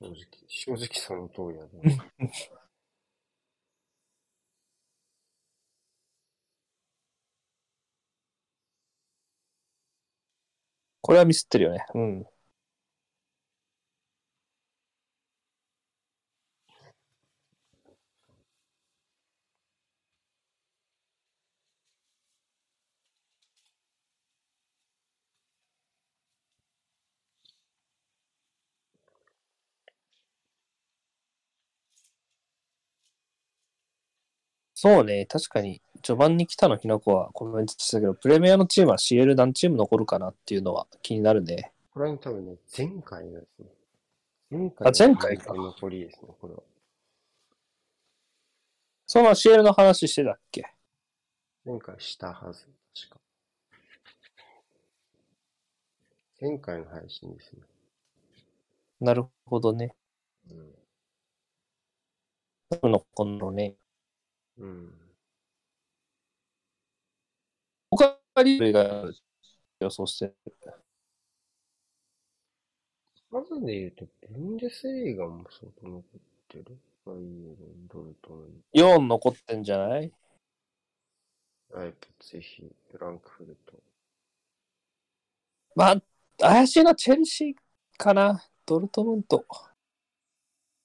[0.00, 0.14] 正直、
[0.46, 1.98] 正直その通りだね。
[11.02, 11.84] これはミスってるよね。
[11.94, 12.26] うん。
[34.74, 41.72] そうね、確かに、序盤に来たのひなこはコメントしてたけど、プレミアのチームは CL 何チーム残るかなっていうのは気になるね。
[41.92, 43.68] これは多分ね、前回のですね。
[44.50, 46.60] 前回あ前回かの残りですね、これは。
[49.06, 50.66] その CL の話してたっけ？
[51.64, 53.20] 前回したはず、確か。
[56.40, 57.62] 前回の配信ですね。
[59.00, 59.94] なるほどね。
[60.50, 60.74] うん。
[62.90, 63.74] 残るのね。
[64.58, 64.92] うん。
[68.34, 69.10] 他リーグが
[69.80, 70.34] 予想してる。
[73.30, 76.02] 数で言うと、ブンデスリーガも相当残っ
[76.48, 76.78] てる。
[77.04, 80.12] バイエルン、ドルトムン4残ってんじゃない？
[81.70, 83.72] ト、ライプツィヒ、フランクフルト。
[85.74, 86.02] まあ、
[86.38, 87.54] 怪しいな、チェルシー
[87.96, 88.44] かな。
[88.66, 89.44] ドルトムント。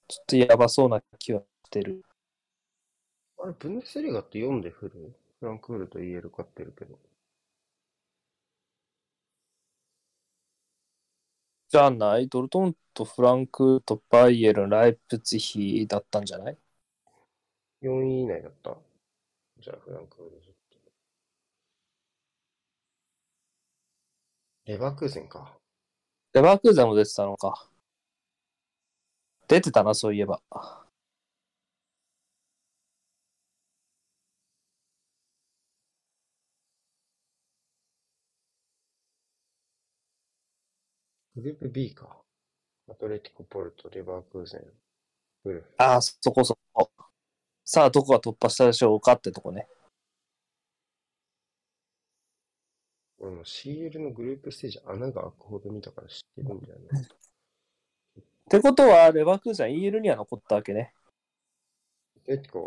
[0.08, 2.02] ちょっとやばそうな気はしてる。
[3.38, 5.14] あれ、ブンデスリーガって4でフル？
[5.38, 6.98] フランクフルト EL 勝ってるけど。
[11.70, 12.28] じゃない？
[12.28, 16.58] ドルトムント、フランクとバイエルン、ライプツィヒだったんじゃない
[17.82, 18.76] ？4位以内だった
[19.60, 20.48] じゃあ、フランクフルト。
[24.66, 25.56] レバークーゼンか。
[26.32, 27.68] レバークーゼンも出てたのか。
[29.48, 30.42] 出てたな、そういえば。
[41.38, 42.20] グループ B か。
[42.90, 44.62] アトレティコ・ポルト、レバークーゼン、
[45.44, 45.74] ウルフ。
[45.76, 46.90] ああ、そこそこ。
[47.64, 49.68] さあ、どこが突破したでしょうかってとこね。
[53.18, 56.86] 俺も CL のグループステージ穴が開くほど見たから知ってるんだよね。
[57.02, 60.92] ってことは、レバークーゼン EL には残ったわけね。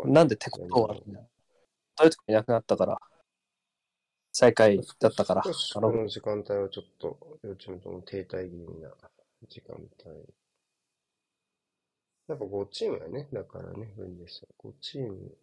[0.04, 0.94] なんでってことは、
[1.96, 2.98] トヨタいなくなったから。
[4.32, 5.42] 最下位だったから。
[5.42, 8.90] この時間帯はちょっと、両チームとも停滞気味な
[9.46, 10.34] 時間帯。
[12.28, 13.28] やっぱ5チームだね。
[13.30, 15.36] だからね、ブンデスは5チーム。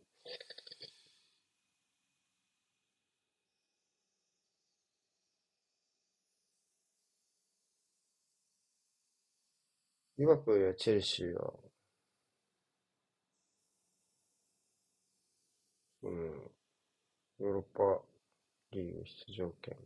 [10.19, 11.53] リバプールやチェルシーは、
[16.03, 16.51] うん、
[17.39, 18.08] ヨーロッパ
[18.71, 19.77] リーグ出場権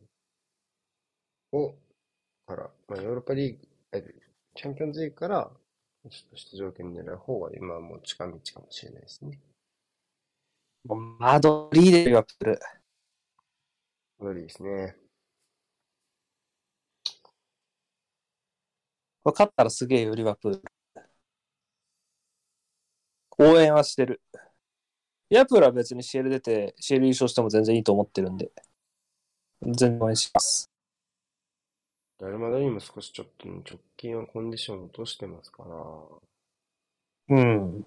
[1.53, 1.75] を、
[2.45, 4.13] から、まあ、ヨーロッパリーグ、え
[4.55, 5.51] チャンピオンズリーグから、
[6.09, 9.39] ちょっと出場権狙う方が今はもう近道かもしれないですね。
[10.85, 12.59] もうマドリーでリバプール。
[14.19, 14.97] 無理ですね。
[19.23, 20.61] 分かったらすげえよ、リバプール。
[23.37, 24.21] 応援はしてる。
[25.29, 28.51] リバプールは別に CL 出て、CL 優勝しても全然いいと思ってるんで、
[29.63, 30.69] 全然応援します。
[32.19, 35.75] ダルマドリーも少しちょっとね、直近はコンディション落としてますから、
[37.29, 37.85] うん。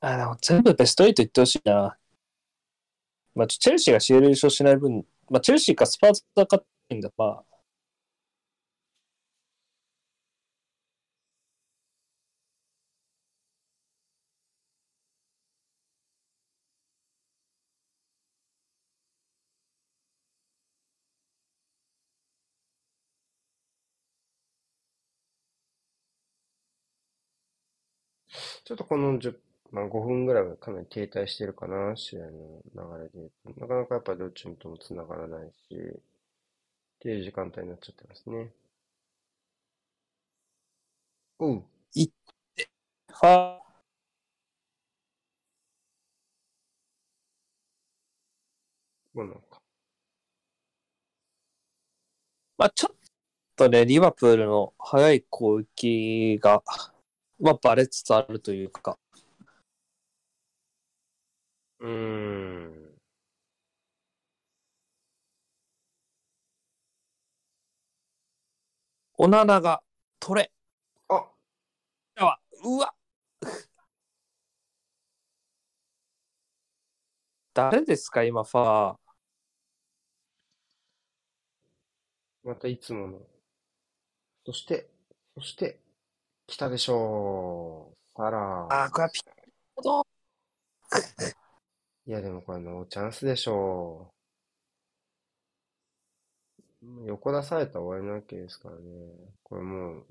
[0.00, 1.96] あ、でも全部ベスト8いってほしいな。
[3.34, 7.10] まあ、チェルシーが CL 優勝しない分、まあ、チェルシーかスパーズが勝ってんだ。
[7.16, 7.44] まあ、
[28.64, 29.40] ちょっとこの10、
[29.72, 33.60] まあ、5分ぐらいはかなり停滞してるかな、試合の流れで言うと。
[33.60, 36.00] なかなかやっぱりどっちとも繋がらないし、っ
[36.98, 38.52] ていう時間帯になっちゃってますね。
[41.38, 41.64] おう、
[43.08, 43.60] ファー、
[49.14, 49.60] そうなのか。
[52.56, 52.96] まあ、ちょっ
[53.56, 56.62] とね、リバプールの速い攻撃が、
[57.44, 58.98] まあ、バレつつあるというか、
[61.78, 62.94] うーん。
[69.18, 69.82] オナナが
[70.20, 70.52] 取れ。
[71.08, 71.16] あ、
[72.20, 72.94] うわ、うわ。
[77.52, 79.14] 誰ですか、今、ファー。
[82.44, 83.26] またいつもの。
[84.46, 84.88] そして、
[85.34, 85.78] そして、
[86.46, 87.96] 来たでしょう。
[88.16, 89.24] サラあー、これはピッ
[89.82, 90.06] ド。
[92.06, 94.12] いや、でもこれノーチャンスでしょ
[96.82, 97.06] う。
[97.06, 98.80] 横出されたら終わりなわけですからね。
[99.42, 100.06] これもう、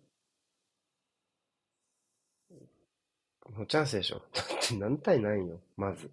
[3.55, 4.23] ノーチャンスでしょ。
[4.33, 6.07] だって何対何よ、まず。
[6.07, 6.09] っ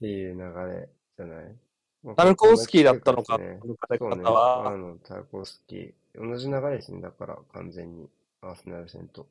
[0.00, 0.40] ていう流
[0.72, 1.56] れじゃない？
[2.04, 4.22] まあタルコフスキーだったのか、これ抜かれそうね。
[4.24, 5.92] あの、タルコフスキー。
[6.14, 8.08] 同じ流れですね、だから完全に。
[8.42, 9.28] アーセナル戦と。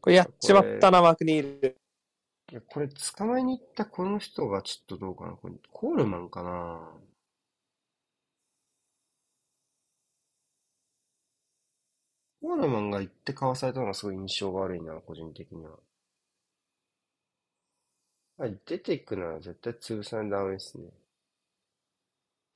[0.00, 1.78] これやっちまったな、マクニール。
[2.50, 5.32] いや、これ捕まえに行ったこの人がちょっとどうかな。
[5.32, 6.92] これコールマンかな。
[12.42, 15.78] コールマンが行ってかわされたのがすごい印象が悪いな、個人的には。
[18.36, 20.84] はい、出ていくなら絶対潰さないとダメですね。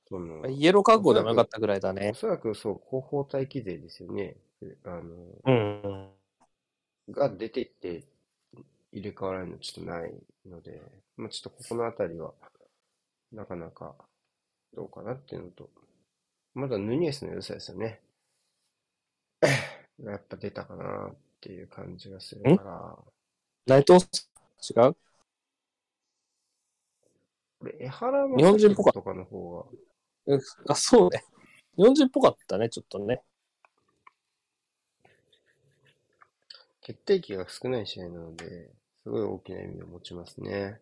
[0.09, 2.15] その、イエロー覚悟でもよかったぐらいだねお。
[2.15, 4.37] そらくそう、後方待機勢ですよね。
[4.85, 5.03] あの、
[5.45, 6.09] うん。
[7.09, 8.03] が出ていって
[8.91, 10.13] 入れ替わらないのちょっとない
[10.45, 10.81] ので、
[11.17, 12.33] まあ、ちょっとここのあたりは、
[13.33, 13.95] なかなか
[14.73, 15.69] どうかなっていうのと、
[16.53, 18.01] まだヌニエスの良さですよね。
[20.03, 22.97] やっぱ出たかなっていう感じがするから、
[23.65, 24.95] 内藤違う？
[27.59, 29.86] これ、江原日本人っぽかとかの方が、うん
[30.67, 31.23] あ、そうね。
[31.77, 33.21] 日本人っぽかったね、ちょっとね。
[36.81, 38.71] 決定機が少ない試合なので、
[39.03, 40.81] すごい大きな意味を持ちますね。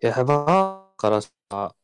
[0.00, 1.74] やばーからさ、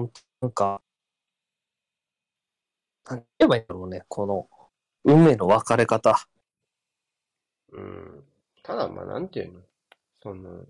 [0.00, 0.80] ほんとなんか、
[3.04, 4.48] なんて言えばいいんだろうね、この、
[5.04, 6.26] 運命の分かれ方。
[7.72, 8.24] うん。
[8.62, 9.60] ただ、まあ、なんていうの？
[10.22, 10.64] その、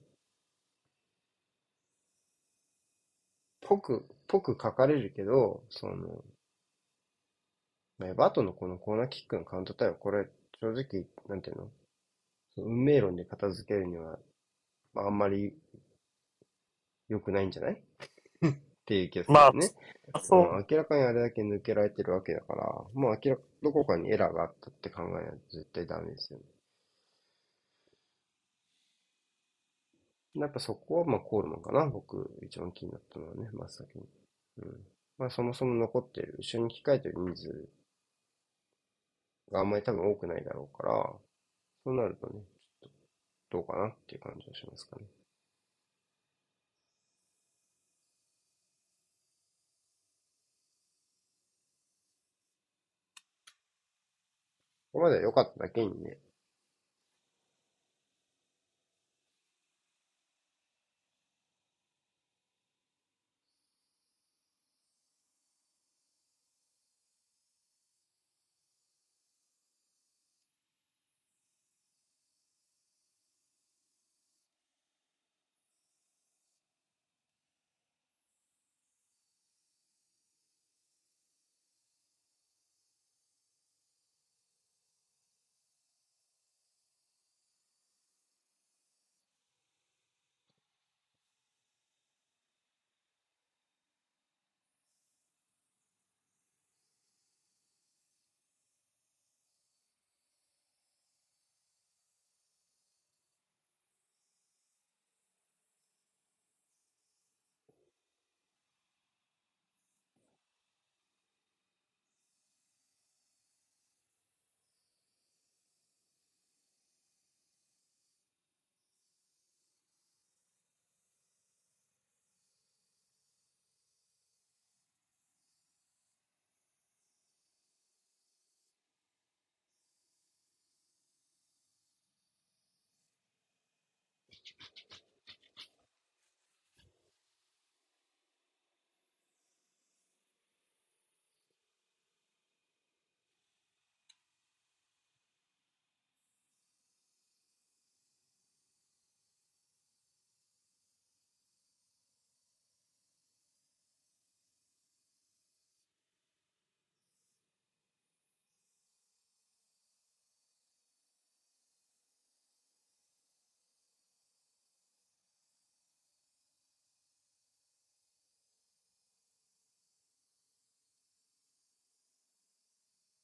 [3.61, 6.25] ぽく、ぽく書かれるけど、その、
[7.99, 10.29] まあエバートのこのコーナーキックのカウントタイム、これ、
[10.61, 11.71] 正直、なんていうの
[12.57, 12.67] その？
[12.67, 14.19] 運命論で片付けるには、
[14.93, 15.55] まあ、あんまり
[17.09, 17.83] 良くないんじゃない？
[18.91, 20.21] っていう気がするまあ。
[20.21, 20.41] そう。
[20.41, 26.45] うん明らかにあれだけ抜けられてるわけだから、もう明らか、どこかにエラーがあったって考えないと絶対ダメですよね。
[30.35, 34.09] やっぱそこはまあコールマンかな、僕一番気になったのはね、真っ先に。
[34.59, 34.87] うん。
[35.19, 37.69] まあそもそも残ってる、後ろに控えてる人数
[39.53, 40.93] があんまり多分多くないだろうから、
[41.85, 42.43] そうなるとね、
[42.83, 42.93] ちょっ
[43.51, 45.05] とどうかなっていう感じがしますかね。
[55.01, 56.19] こまでは良かっただけにね。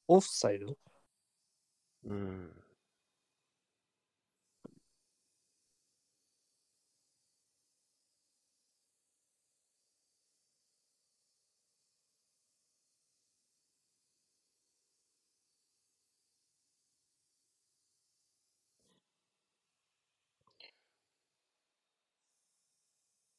[0.07, 0.77] オフサイド？
[2.03, 2.51] うん。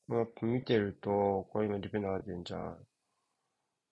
[0.08, 2.78] マップ見てると、これ今ディペンダーが出てんじゃん。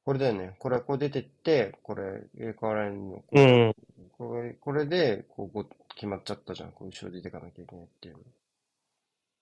[0.06, 0.56] これだよね。
[0.60, 2.04] これ、こう出てって、これ、
[2.34, 3.24] 入れ替わらんの。
[3.32, 3.74] うん。
[4.16, 5.64] これ、これで、こう、ご
[5.96, 6.72] 決まっちゃったじゃん。
[6.72, 8.20] こう、後ろ出てかなきゃいけないっていうの。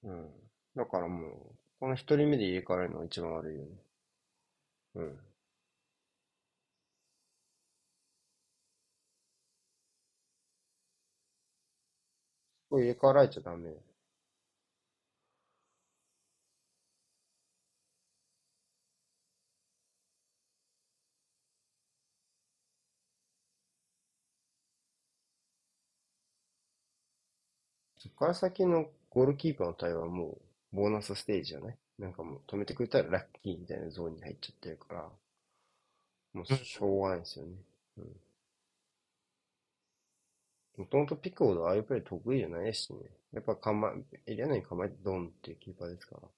[0.04, 0.30] うん。
[0.76, 1.32] だからもう、
[1.80, 3.68] この一人目で入れ替わるのが一番悪いよね。
[4.94, 5.18] うん。
[12.68, 13.70] これ入れ替わられちゃダメ。
[28.04, 30.38] そこから先のゴールキーパーの対応はも
[30.72, 31.76] う、ボーナスステージじゃない？
[31.98, 35.08] なんかもう止めてくれたらラッキーみたいなゾーンに入っちゃってるから、
[36.34, 37.52] もうしょうがないですよね。
[37.98, 38.04] うん。
[40.76, 42.98] もともとピックほどああいうプレイ得意じゃないしね。
[43.32, 46.28] やっぱ構え、エリア内に構えてドンっていうキーパーですから。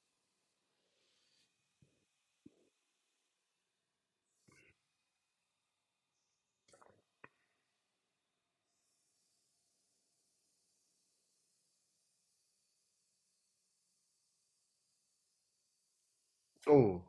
[16.67, 17.01] おう。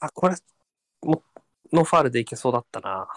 [0.00, 0.36] あ、これ、
[1.02, 1.24] も、
[1.72, 3.08] のファールでいけそうだったな。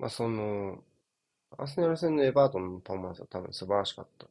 [0.00, 0.82] まあその、
[1.58, 4.26] アーセナル戦のエバートンのパフォーマンスは多分素晴らしかった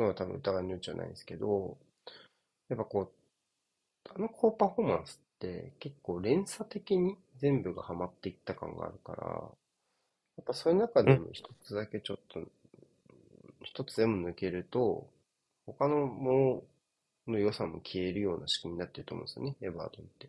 [0.00, 1.76] のは多分疑いの余地はないんですけど、
[2.68, 9.26] やっぱこう、あの高パフォーマンスって結構連鎖的に全部がハマっていった感があるから、
[10.38, 11.06] やっぱそういう中うん。
[11.06, 12.40] でも一つだけちょっと、
[13.62, 15.06] 一つでも抜けると、
[15.66, 16.62] 他のも
[17.26, 20.28] のの良さも消えるような仕組みになってると思うんですよね、エバートンって。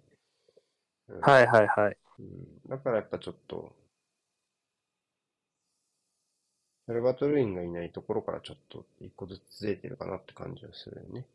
[1.10, 1.22] うん。
[1.22, 1.97] はいはいはい。
[2.20, 3.74] うん、だからやっぱちょっと、
[6.88, 11.26] サルバトルインがいないところからちょっと一個ずつずれてるかなって感じはするよね。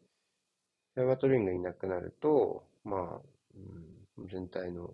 [0.95, 3.21] サルバトルインがいなくなると、まあ、
[4.19, 4.91] うん、全体の、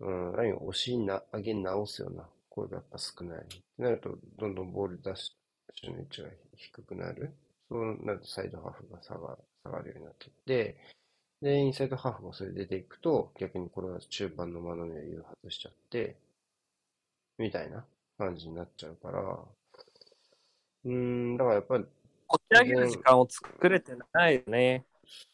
[0.00, 3.38] うん、ラインを押しな、上げ直すような声がやっぱ少ない。
[3.38, 5.32] ってなると、どんどんボール出し
[5.84, 7.32] の位置が低くなる。
[7.68, 10.76] そうなるとサイドハーフが下が、下がるようになっていって、
[11.40, 16.16] で、インサイドハーフがそれ出ていくと、逆にこれは中盤の間の目を誘発しちゃって、
[17.38, 17.84] みたいな
[18.18, 19.20] 感じになっちゃうから、
[20.84, 21.84] うーん、だからやっぱり、
[22.28, 24.84] 持ち上げる時間を作れてないよね。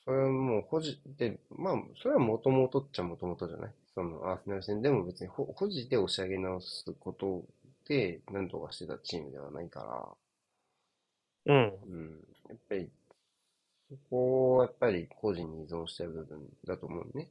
[0.04, 3.74] それはもう保持で、まあ、それはもともとっちゃもともとじゃない？
[3.94, 7.44] そのアーセナル戦でも別に保保持で押し上げ直すこと
[7.86, 10.16] で何とかしてたチームではないか
[11.46, 11.72] ら、うん。
[11.86, 12.10] うん、
[12.48, 12.90] やっぱり、
[13.90, 17.24] そこはやっぱり個人に依存してる部分だと思うね。
[17.24, 17.26] っ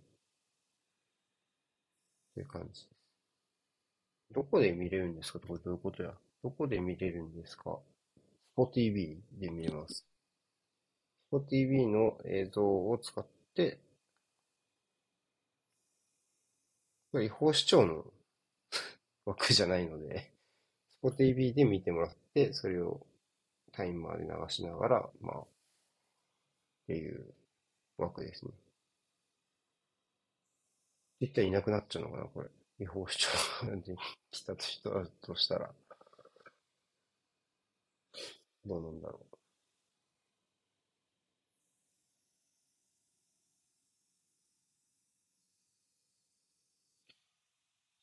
[2.34, 2.88] ていう感じ。
[4.32, 5.40] どこで見れるんですか？
[5.40, 6.14] これどういうことや？
[6.44, 7.80] どこで見れるんですか？
[8.54, 10.06] スポ TV で見れます。
[11.28, 13.26] スポ TV の映像を使っ
[13.56, 13.80] て、
[17.14, 18.06] 違法視聴の
[19.26, 20.32] 枠じゃないので、
[21.00, 23.06] スポ TV で見てもらって、それを
[23.72, 25.48] タイマーで流しながら、まあ、っ
[26.88, 27.34] ていう
[27.98, 28.52] 枠ですね。
[31.22, 32.50] 絶対いなくなっちゃうのかな、これ。
[32.80, 33.28] 違法視聴
[33.68, 33.96] がで
[34.32, 35.70] きたとしたら、
[38.66, 39.20] どうなんだろ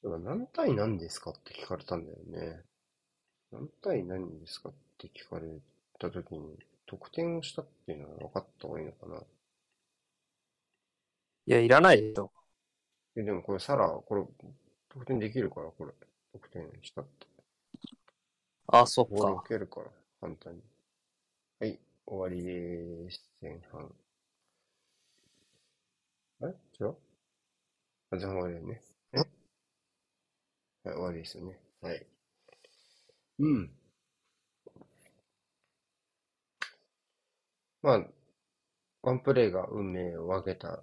[0.03, 0.19] う。
[0.21, 2.63] 何対何ですかって聞かれたんだよね。
[3.53, 5.49] 何対何ですかって聞かれ
[5.99, 9.23] たときに、得点をしたっていうのは分かった方がいいのかな。
[11.47, 12.31] いや、いらないでしょ。
[13.17, 14.23] え、でもこれサラ、これ、
[14.99, 15.93] 得点できるから、これ。
[16.33, 17.27] 得点したって。
[18.69, 19.35] あ、そっボー。
[19.41, 19.91] 受けるから、
[20.21, 20.63] 簡単に。
[21.61, 23.31] はい、終わりです。
[23.43, 23.95] 前半。
[26.41, 26.55] あれ？
[26.81, 26.97] 違う？
[28.11, 28.81] あ、前半終わりだよね。
[29.13, 29.23] は
[30.93, 31.61] い、終わりですよね。
[31.83, 32.07] はい。
[33.39, 33.71] うん。
[37.83, 38.07] まあ、
[39.03, 40.83] ワンプレーが運命を分けた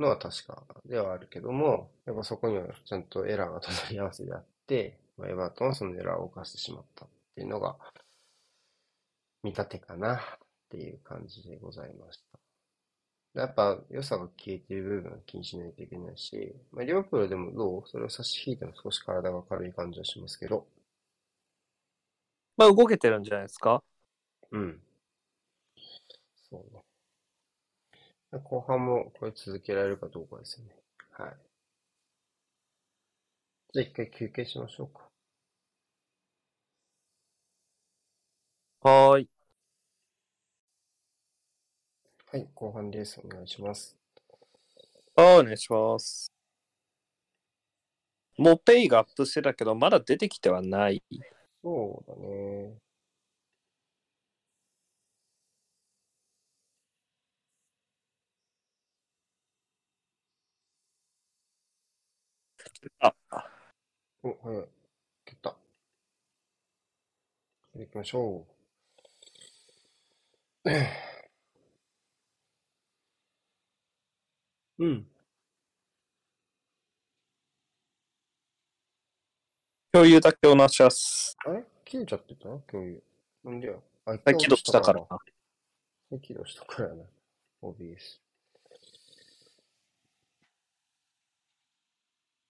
[0.00, 7.76] のは確かではあるけども、やっぱそこにはちゃんとエラーが隣り合わせであって、まあ、エバートンはそのエラーを犯してしまったっていうのが
[9.42, 10.20] 見立てかなっ
[10.70, 12.18] ていう感じでございまし
[13.34, 13.40] た。
[13.40, 17.82] やっぱ良さが消えている部分は気にしないといけないし、まあ、リバプールでもどう？
[17.88, 20.66] それを差し引いても少し体が軽い感じはしますけど。
[22.56, 23.82] まあ動けてるんじゃないですか？
[24.52, 24.80] うん。
[26.48, 26.83] そうね。
[28.40, 30.74] 後半もこれ続けられるかどうかですよね。
[31.12, 31.36] はい。
[33.72, 35.08] じゃあ一回休憩しましょうか。
[38.80, 39.28] はーい。
[42.30, 43.20] はい、後半です。
[43.24, 43.96] お願いします。
[45.16, 46.32] あお願いします。
[48.36, 51.02] もうペイがアップしてたけど、まだ出てきてはない。
[51.62, 52.74] そうだね。
[63.00, 63.14] あ、
[64.22, 64.68] お、はい。
[65.24, 65.56] 蹴った。
[67.76, 68.46] 行きましょ
[70.64, 70.70] う。
[74.78, 75.06] うん。
[79.92, 81.36] 共有だけおなします。
[81.46, 81.64] あれ？
[81.84, 82.48] 切れちゃってた？
[82.48, 83.02] 共有。
[83.44, 83.74] なんでや？
[84.06, 85.00] あ、起動したから
[86.10, 86.18] な。
[86.20, 87.04] 起動したからな。
[87.62, 88.20] OBS。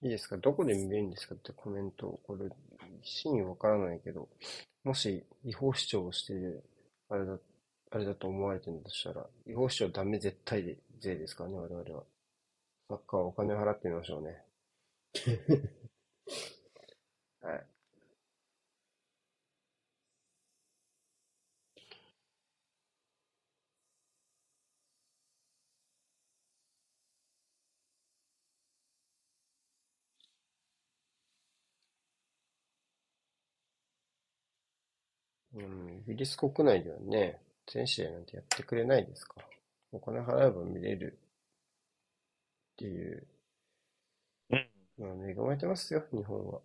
[0.04, 0.36] いいですか？
[0.38, 2.20] どこで見れるんですかってコメント。
[2.26, 2.48] これ、
[3.02, 4.28] 真意わからないけど、
[4.84, 6.64] もし違法主張をしてる、
[7.08, 7.38] あれだ、
[7.90, 12.04] あれだと思われてるとしたら、違法主張ダメ絶対で税ですからね、我々は。
[12.88, 14.44] サッカーはお金を払ってみましょうね。
[17.42, 17.66] はい。
[35.54, 39.46] うん、イギリス国内ではね、全試合なんてやってくれないですから。
[39.92, 41.18] お金払えば見れる
[42.72, 43.26] っていう、
[44.50, 44.68] うん。
[44.98, 46.60] まあ、恵まれてますよ、日本は。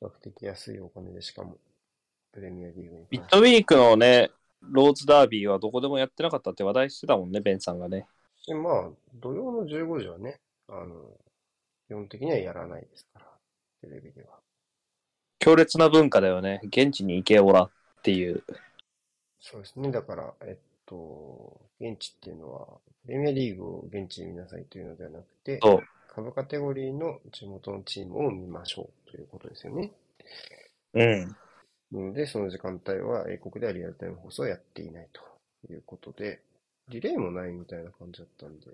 [0.00, 1.56] 比較的安いお金でしかも、
[2.32, 4.30] プレミアリーグにミッ関してドウィークのね、
[4.60, 8.06] ローズダービーはどこでもやってなかったって話題してたもんね、ベンさんがね。
[8.46, 10.94] でまあ、土曜の15時はね、あの、
[11.88, 13.26] 基本的にはやらないですから、
[13.80, 14.38] テレビでは。
[15.38, 16.60] 強烈な文化だよね。
[16.64, 17.70] 現地に行けおらっ
[18.02, 18.42] ていう。
[19.40, 19.90] そうですね。
[19.90, 22.66] だから、えっと、現地っていうのは、
[23.04, 25.60] プレミアリーグを現地で見なさいというのではなくて。
[26.18, 29.92] 株カテゴリーの地元のチームを見ましょうということですよね。
[30.94, 31.36] うん。
[31.92, 36.42] なので、その時間帯は英国ではリアルタイム放送をやっていないということで、
[36.88, 38.72] リレーもないみたいな感じだったんで、な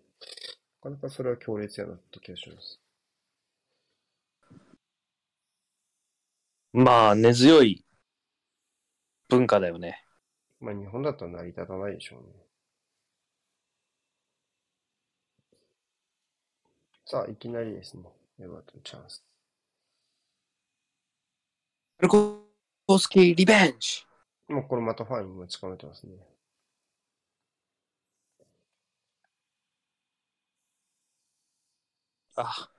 [0.83, 2.81] かなかそれは強烈やなって気がします。
[6.73, 7.85] まあ、根強い
[9.29, 10.05] 文化だよね。
[10.61, 12.45] まあ日本だったら成り立たないでしょうね。
[17.07, 18.03] さあ、いきなりですね、
[18.41, 19.25] エバートンチャンス。
[22.01, 24.05] ルコースキーリベンジ
[24.49, 26.15] もうこれまたファンに持ち込めてますね。
[32.37, 32.71] あ、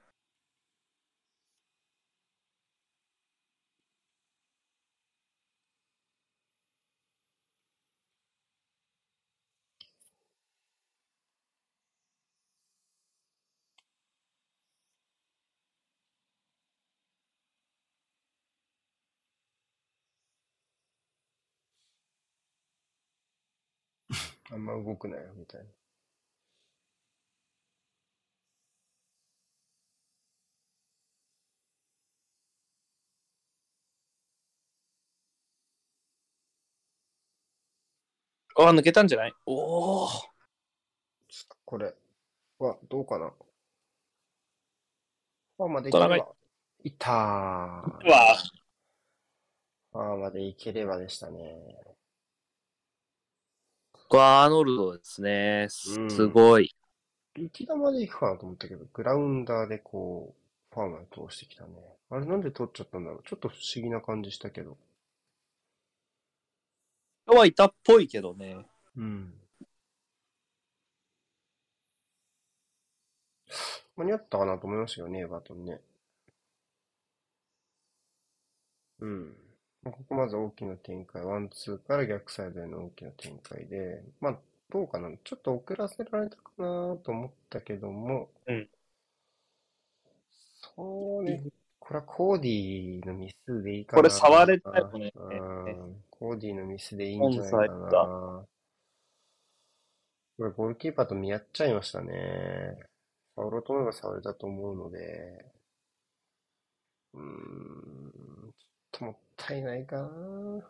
[24.51, 25.67] あんま動くなよ、みたいな。
[38.57, 39.33] あ、抜けたんじゃない？
[39.45, 40.07] おお。
[41.65, 41.93] これ
[42.59, 43.33] はどうかな？
[45.57, 46.17] ファーまでいければ。
[46.83, 47.13] いったー。
[47.13, 48.37] わ
[49.91, 51.94] ファーまでいければでしたね。
[54.07, 55.67] これアーノルドですね。
[55.69, 56.75] すごい。
[57.35, 60.35] 生き玉で行くかなと思ったけど、グラウンダーでこ
[60.71, 61.71] う、ファーまで通してきたね。
[62.09, 63.23] あれなんで取っちゃったんだろう？
[63.23, 64.77] ちょっと不思議な感じしたけど。
[67.27, 68.65] 人はいたっぽいけどね。
[68.95, 69.33] うん。
[73.97, 75.81] 間に合ったかなと思いましたよね、エバートンね。
[78.99, 79.35] うん。
[79.85, 84.39] まあここまず大きな展開、ワンツーから逆サイドへの大きな展開で、まあ、
[84.71, 88.67] どうかな、ちょっと遅らせられたかなと思ったけども、うん
[90.75, 91.43] そうね、
[91.79, 94.01] これはコーディのミスでいいかな。
[94.01, 98.45] これ触れたよねうん、コーディのミスでいいんじゃないかな。
[100.37, 102.77] これゴールキーパーと見合っちゃいましたね。
[103.35, 105.45] 触ろうと思えば触れたと思うので、
[107.13, 108.53] うーん、
[109.43, 110.63] ったいないかな。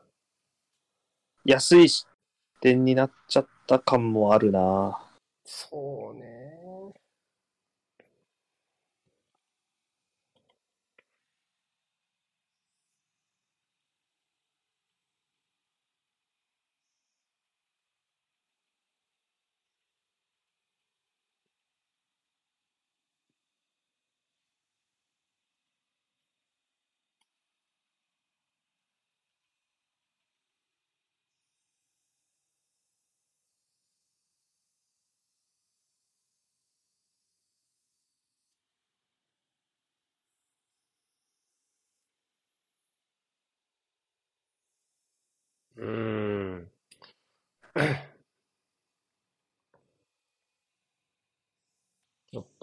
[1.45, 2.05] 安い視
[2.59, 4.99] 点になっちゃった感もあるな。
[5.43, 6.55] そうね。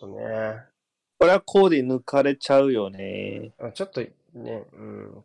[0.02, 0.64] とね。
[1.18, 3.52] これはコーディ抜かれちゃうよね。
[3.60, 4.10] あちょっとね、
[4.72, 5.24] うん。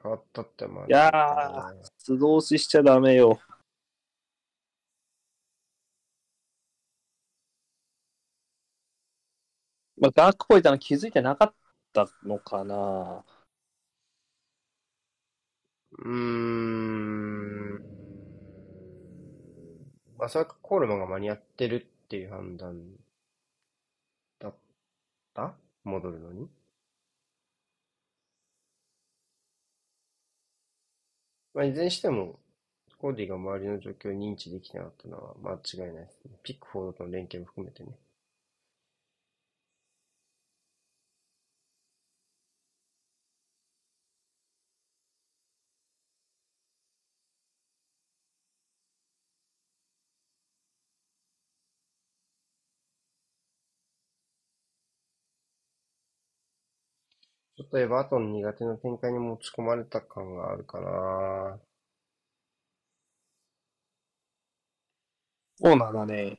[0.00, 3.40] 変わったってまあ、いやー、素通ししちゃダメよ。
[9.98, 11.54] まあ、ダークポイントの気づいてなかっ
[11.92, 13.24] たのかな。
[15.98, 17.72] うーん。
[20.18, 23.01] まあ、それかコールマンが間に合ってるっていう判断だ
[25.32, 25.54] った？
[25.84, 26.48] 戻るのに？
[31.54, 32.38] まあ、いずれにしても、
[32.98, 36.30] コーディが周りの状況を認知できなかったのは間違いないですね。
[36.42, 37.98] ピックフォードとの連携も含めてね。
[57.72, 61.60] 例えば、あとエバートン苦手な展開に持ち込まれた感があるかな。
[65.56, 66.38] そうなんだね。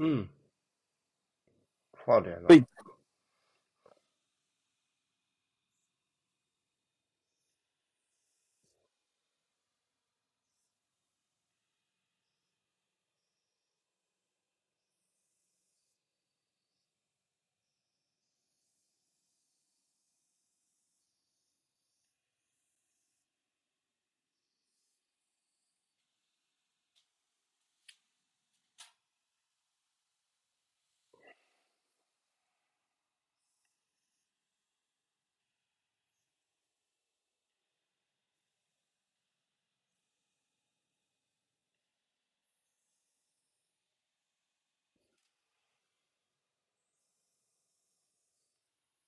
[0.00, 0.30] うん。
[2.04, 2.46] ファールやな。
[2.48, 2.66] はい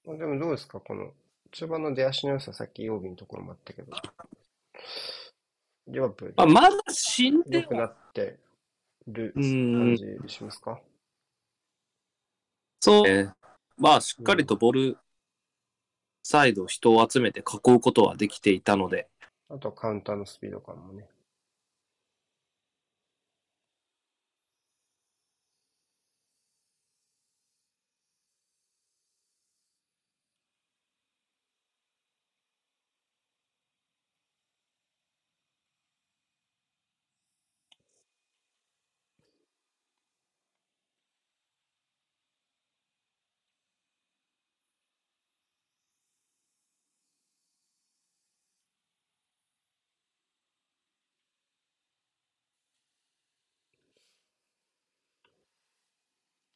[0.07, 0.81] でもどうですか？
[0.81, 1.13] この、
[1.53, 3.93] 中盤の出足の良さ、さっき曜日のところもあったけど。
[5.87, 6.35] リバプール。
[6.37, 8.39] まあ、まだ死んで良くなは、って
[9.07, 9.97] るうん感
[10.27, 10.81] じしますか？
[12.81, 13.03] そう。
[13.05, 13.33] ね。
[13.77, 14.99] まあ、しっかりとボール
[16.25, 19.09] サイド、人を集めて囲うことはできていたので、
[19.49, 21.09] あとカウンターのスピード感もね。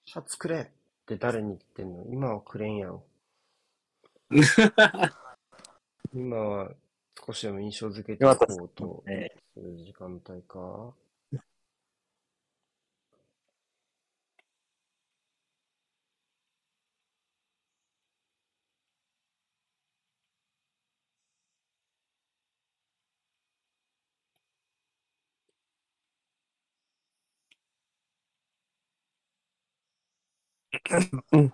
[0.07, 0.67] シャツくれっ
[1.05, 2.05] て誰に言ってんの？
[2.09, 3.03] 今はくれんやろ。
[6.15, 6.71] 今は
[7.27, 8.31] 少しでも印象づけていこ
[8.65, 10.95] うとねする時間帯か？
[31.33, 31.53] うん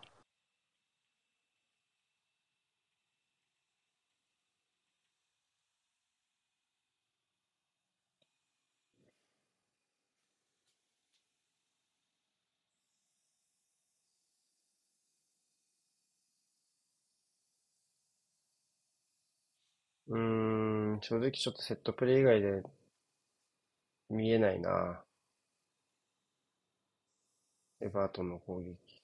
[20.06, 22.62] うん、正直ちょっとセットプレー以外で
[24.10, 25.02] 見えないな。
[27.82, 29.01] エバートンの攻撃。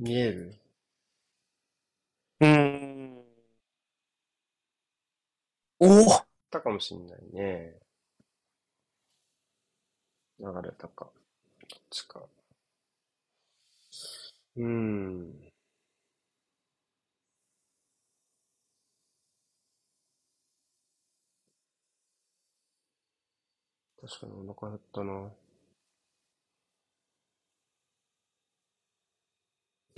[0.00, 0.56] 見える？
[2.40, 3.20] うーん。
[5.80, 7.74] おおたかもしんないね。
[10.40, 11.04] 流れたか。
[11.68, 12.26] どっちか。
[14.56, 15.50] うーん。
[24.00, 25.30] 確かにお腹減ったな。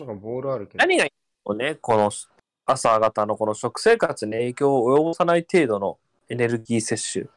[0.04, 0.78] なんかボールあるけど。
[0.78, 2.10] 何がいいのね、この
[2.66, 5.98] 朝方のこの食生活に影響を及ぼさない程度の
[6.28, 7.28] エネルギー摂取。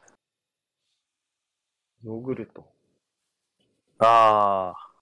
[2.04, 2.64] ヨーグルト。
[3.98, 4.92] ああ、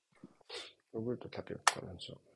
[0.92, 2.33] ヨーグルト食べようかな、じゃあ。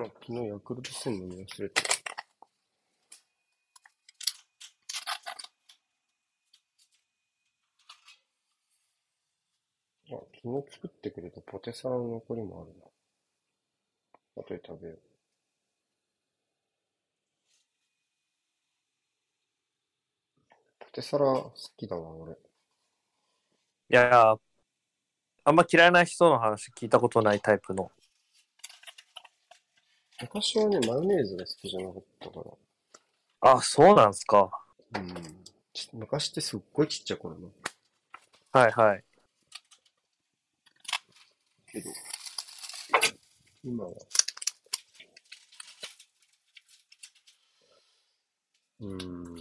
[0.00, 1.82] あ、昨日ヤクルト戦の見忘れた。
[10.10, 12.86] あ、昨日作ってくれたポテサラの残りもあるな。
[14.42, 14.98] 後で食べよう。
[20.78, 22.32] ポテサラ好きだわ、俺。
[22.32, 22.36] い
[23.90, 24.40] やー、
[25.44, 27.90] あんま嫌いな人の話聞いたことないタイプの。
[30.20, 32.40] 昔はね、マヨネーズが好きじゃなかったか
[33.40, 34.50] あ、そうなんすか。
[34.92, 35.00] ら。
[35.00, 35.44] うん。
[35.72, 37.48] ち昔ってすっごいちっちゃい頃ね。
[38.50, 39.04] はいはい。
[41.70, 41.90] けど、
[43.62, 43.90] 今は。
[48.80, 49.37] うーん。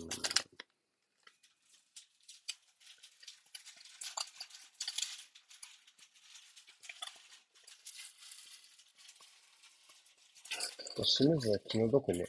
[11.04, 12.28] 清水は気の毒ね。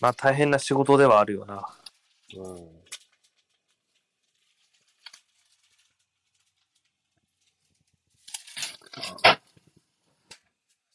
[0.00, 1.66] まあ大変な仕事ではあるよな。
[2.36, 2.80] うん。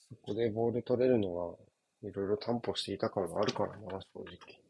[0.09, 1.55] そこでボール取れるのは、
[2.03, 4.65] いろいろ担保していた感があるからな、正直。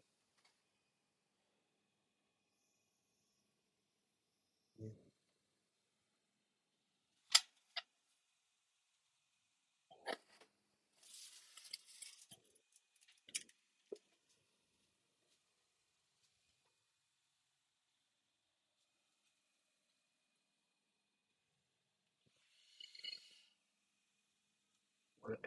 [25.26, 25.40] これ。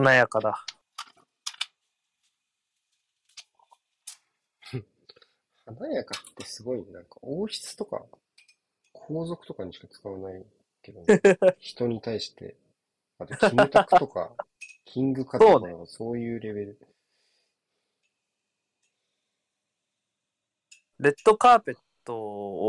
[0.00, 0.64] 華やかだ。
[5.66, 8.04] 華やかってすごいね、なんか王室とか
[8.92, 10.46] 皇族とかにしか使わない
[10.82, 11.20] けど、ね、
[11.58, 12.56] 人に対して、
[13.18, 14.36] あとキムタクとか、
[14.86, 16.78] キングカズとかそういうレベル。
[21.00, 22.16] レッドカーペット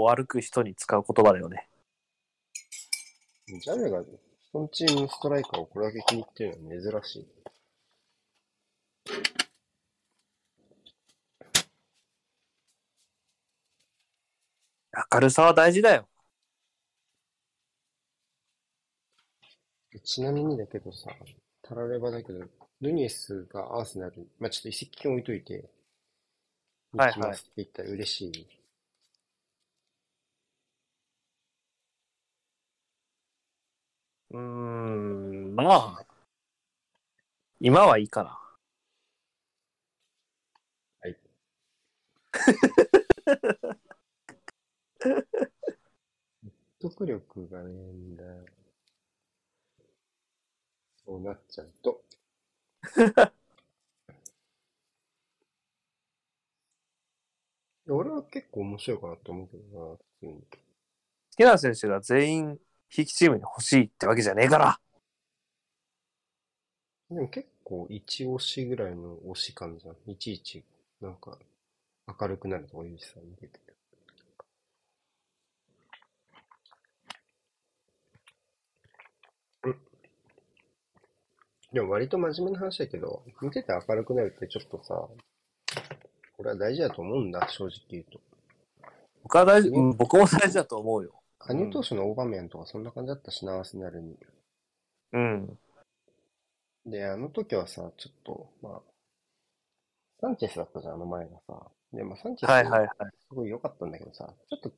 [0.02, 1.70] を歩く人に使う言葉だよね。
[3.46, 4.04] ジャメが
[4.52, 7.28] 人のチームのストライカーをこれだけ気に入ってるのは珍しい。
[15.14, 16.08] 明るさは大事だよ。
[20.04, 21.12] ちなみにだけどさ、
[21.62, 22.40] たらればだけど、
[22.82, 25.70] ヌニエスがアーセナルに、まあちょっと移籍金置いといて、
[26.96, 28.59] はいはい行きますって言ったら嬉しい。
[34.32, 35.64] うーん、ま
[36.00, 36.20] あ。
[37.62, 38.38] 今はいいかな。
[41.02, 41.20] はい。
[46.80, 48.46] 説得力がねえんだよ。
[51.04, 52.02] そうなっちゃうと。
[57.90, 60.34] 俺は結構面白いかなと思うけどな、普通に。
[60.42, 60.48] 好
[61.38, 62.60] きな選手が全員、
[62.90, 64.80] ひきチームに欲しいってわけじゃねえから。
[67.10, 69.96] でも結構一押しぐらいの推し感じゃん。
[70.12, 70.64] いちいち、
[71.02, 71.38] なんか、
[72.20, 73.60] 明るくなるとか言うしさ、見てて。
[79.64, 79.76] うん。
[81.74, 85.08] でも割と真面目な話だけど、見てて明るくなるってちょっとさ、
[86.38, 88.20] これは大事だと思うんだ、正直言うと。
[89.24, 91.19] 僕は大事、うん、僕も大事だと思うよ。
[91.40, 94.18] 加入当初のオーバーメンとかそんな感じだったしな、アーセナルに。
[95.14, 95.60] うん。
[96.86, 98.82] で、あの時はさ、ちょっと、まあ、
[100.22, 101.72] サンチェスだったじゃん、あの前がさ。
[101.94, 102.90] で、まあ、サンチェス、はいはいはい。
[103.28, 104.72] すごい良かったんだけどさ、ちょっと、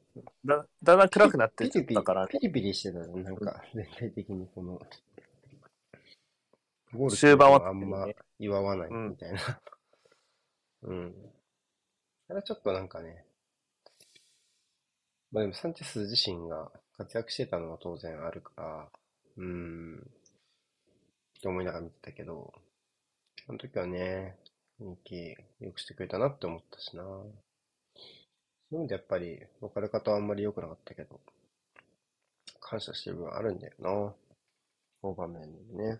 [0.45, 4.79] だだんだん暗くなってきたから、ピリピリしてたじゃん、なんか、全体的にこの、
[6.93, 8.05] ゴール終盤はあんま
[8.37, 9.39] 祝わないみたいな。
[10.83, 11.15] うん。
[12.27, 13.25] あれはちょっとなんかね、
[15.31, 18.89] まあでもサンチェス自身が活躍してたのは当然あるから、
[19.37, 22.53] うーん、って思いながら見てたけど、
[23.47, 24.37] あの時はね、
[24.79, 27.03] 人気良くしてくれたなって思ったしな。
[27.03, 27.25] そ
[28.71, 31.19] ういう意味でやっぱり、別れ方はあんまり良くなかったけど、
[32.59, 34.13] 感謝してる部分あるんだよな。
[35.01, 35.99] 大場面にね。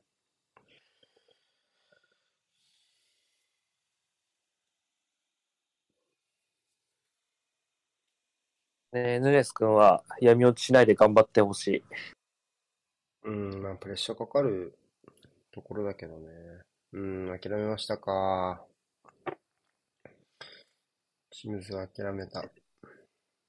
[8.94, 11.84] ね、ヌネス君は闇落ちしないで頑張ってほしい。
[13.24, 14.78] うん、まあプレッシャーかかる
[15.52, 16.28] ところだけどね。
[16.94, 18.66] うん、諦めましたか。
[21.30, 22.44] 清水は諦めた。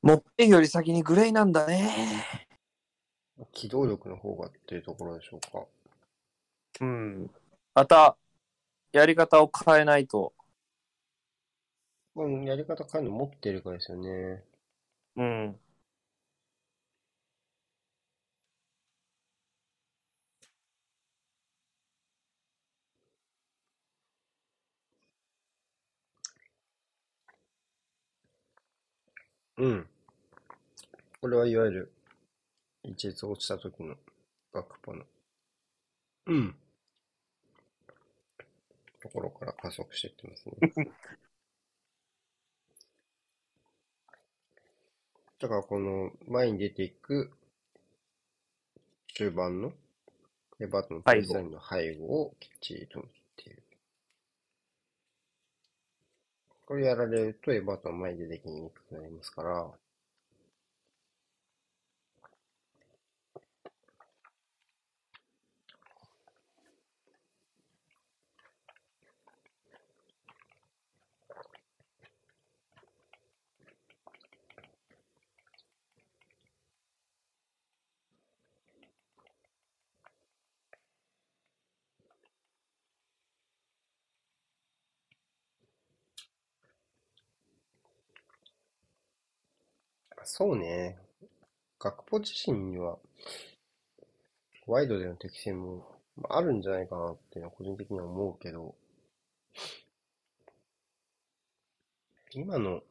[0.03, 1.90] 持ってより先にグレイなんだね。
[3.53, 5.66] 機動力の方がっていうところでしょうか。
[6.80, 7.30] うん。
[7.74, 8.16] また、
[8.93, 10.32] やり方を変えないと。
[12.14, 14.45] うん、やり方変えるの持ってるかですよね。
[15.16, 15.58] うん。
[29.56, 29.86] うん。
[31.22, 31.92] これはいわゆる、
[32.84, 33.96] 一列落ちた時の
[34.52, 35.04] 学パの、
[36.26, 36.54] うん。
[39.02, 40.88] ところから加速していってますね。
[45.43, 47.32] だからこの前に出ていく
[49.09, 49.72] 中盤の
[50.61, 53.62] エバートのプレスラインの背後をきっちりと見ている。
[56.64, 59.68] これやられるとエバートン前に出てきにくくなりますから、
[90.25, 90.97] そうね。
[91.81, 92.99] 学ポ自身には、
[94.66, 95.87] ワイドでの適性も
[96.29, 98.75] あるんじゃないかなっていうのは個人的には思うけど、
[102.35, 102.83] 今の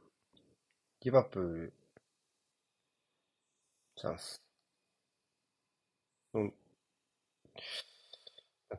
[1.02, 1.74] リバプール、
[3.96, 4.42] チャンス。
[6.34, 6.54] うん。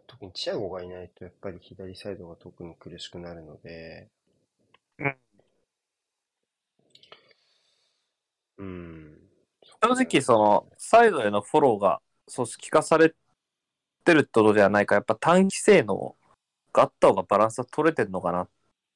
[0.07, 4.11] 特にチアゴがいないと、やっぱり左サイドが特に苦しくなるので、
[4.99, 5.17] うん
[8.59, 9.19] うん。
[9.83, 12.01] 正直、その、サイドへのフォローが
[12.33, 13.15] 組織化され
[14.05, 16.17] てるってことではないか、やっぱ短期性能
[16.73, 18.49] があった方がバランスは取れてるのかなっ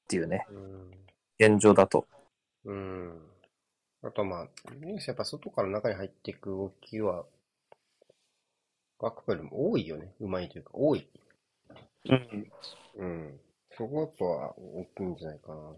[0.08, 0.90] ていうね、うん。
[1.38, 2.06] 現状だと。
[2.64, 3.20] うん。
[4.02, 4.48] あとまあ、
[5.06, 7.24] やっぱ外から中に入っていく動きは、
[8.98, 10.14] ガクポよりも多いよね。
[10.20, 11.08] うまいというか、多い。
[12.08, 12.52] うん。
[12.96, 13.40] うん。
[13.76, 14.24] そこやっぱ
[14.56, 15.76] 大きいんじゃないかな。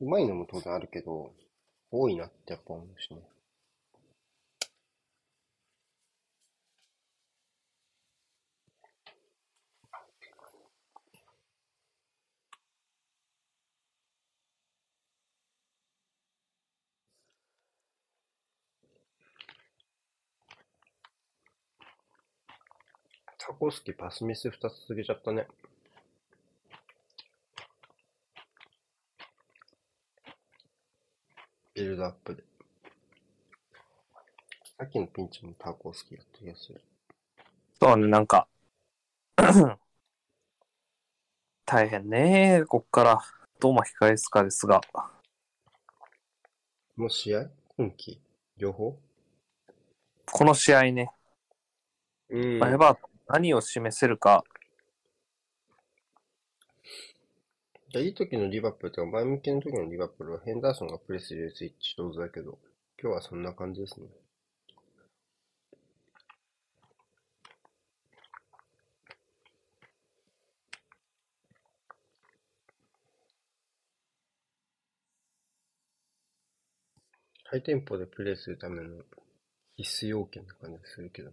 [0.00, 1.32] うまいのも当然あるけど、
[1.96, 3.20] 多いなってやっぱ思うしね。
[23.38, 25.46] タコスキパスミス2つ続けちゃったね。
[25.46, 25.70] ビ
[31.84, 32.42] ルドアップで。
[34.78, 36.80] さっきのピンチもタコスキやった気がする。
[37.80, 38.48] そうね、なんか、
[41.64, 43.20] 大変ね、こっから。
[43.60, 44.80] どう巻き返すかですが。
[46.96, 47.50] もう試合？
[47.78, 48.20] 今季？
[48.56, 48.98] 両方？
[50.26, 51.10] この試合ね、
[52.28, 52.58] うん。
[52.58, 52.98] まあエバー
[53.28, 54.44] 何を示せるか、
[58.00, 62.58] いい時のリバプールとか前向きの時のリバプールはヘンダーソンがプレス入れるスイッチ上手だけど、
[63.00, 64.06] 今日はそんな感じですね。
[77.44, 79.04] ハイテンポでプレーするための
[79.76, 81.30] 必須要件な感じするけど。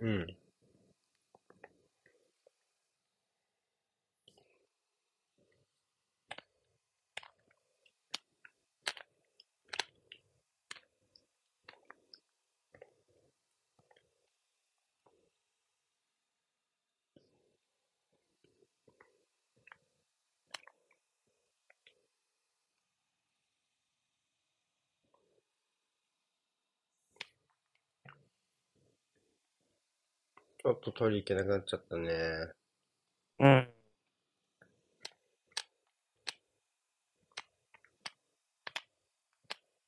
[0.00, 0.36] うん。
[30.64, 32.10] ちょっと取り行けなくなっちゃったね。
[33.38, 33.68] うん。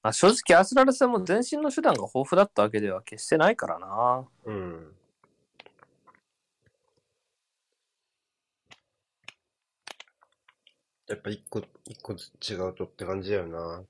[0.02, 4.28] まあ、正直アスラル戦も前進の手段が豊富だったわけでは決してないからな。
[4.44, 4.94] うん。
[11.08, 13.82] やっぱ一個、一個違うとって感じだよな。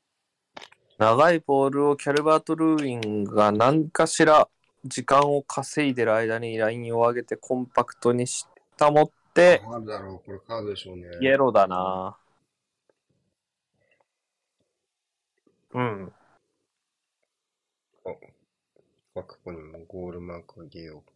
[0.99, 4.49] 長いボールをキャルバート・ルーインが何かしら
[4.89, 8.47] 時間を稼いでる間にラインを上げてコンパクトにし
[8.77, 11.05] たもって、カードだろう、これカードでしょうね。
[11.21, 12.17] イエローだな。
[15.73, 16.13] うん。
[18.05, 21.16] あ、ここにもゴールマークあげよう。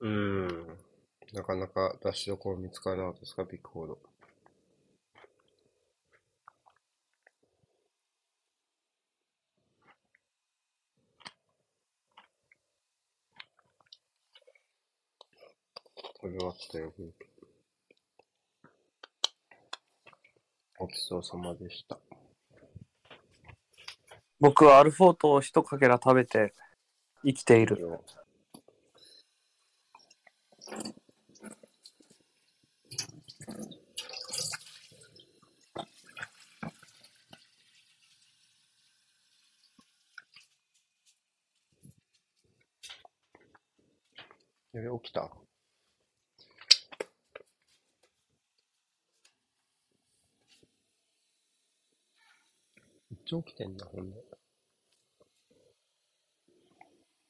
[0.00, 0.78] うーん。
[1.32, 3.98] なかなか出しどころ見つからなかったですか、ビッグフォード。
[16.20, 16.92] これはったよ、
[20.76, 21.98] ごちそうさまでした。
[24.38, 26.52] 僕はアルフォートを一かけら食べて
[27.24, 27.78] 生きている。
[27.80, 28.04] よ
[44.72, 45.28] やべ、起きた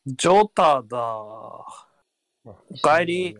[0.06, 0.96] ジョータだ。
[2.44, 3.36] おかえり。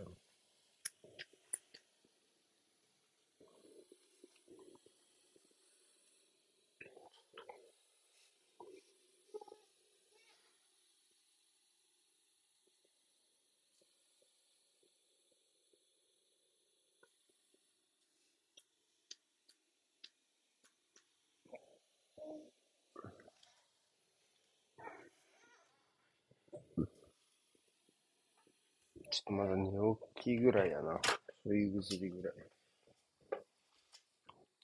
[29.11, 29.71] ちょっとまだ寝
[30.17, 31.01] 起きぐらいやな。
[31.43, 32.35] そういうぐずりぐらい。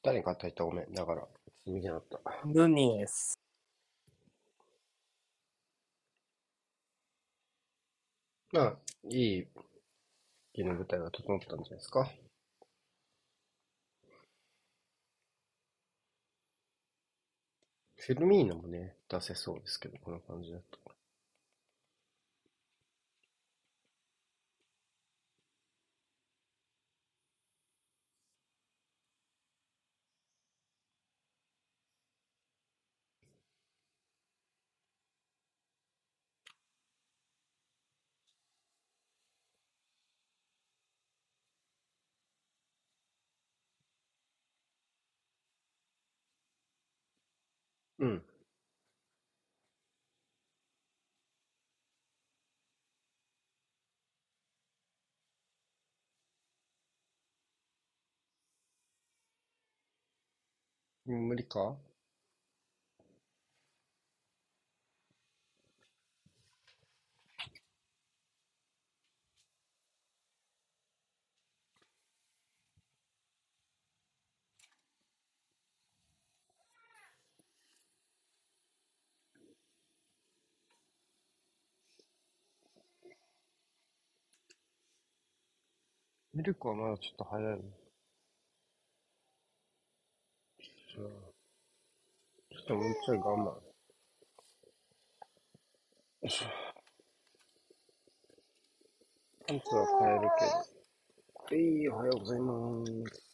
[0.03, 0.93] 誰か叩いたごめん。
[0.93, 1.27] だから、
[1.67, 2.21] 見てなかった。
[2.47, 3.39] ヌニエス。
[8.53, 8.77] まあ、
[9.09, 9.47] いい、
[10.55, 12.09] 家の舞台が整ったんじゃないですか。
[17.97, 20.87] フェルミーノもね、出せそうですけど、この感じだと。
[47.99, 48.23] うん。
[61.07, 61.77] 無理か？
[86.35, 87.86] ミルクはまだちょっと早いね。
[90.97, 93.45] じゃあ、ちょっともうちょい我慢。
[93.45, 93.61] よ
[96.23, 96.47] いしょ。
[99.47, 101.61] パンツは変えるけど。
[101.61, 103.27] えい、おはようございます。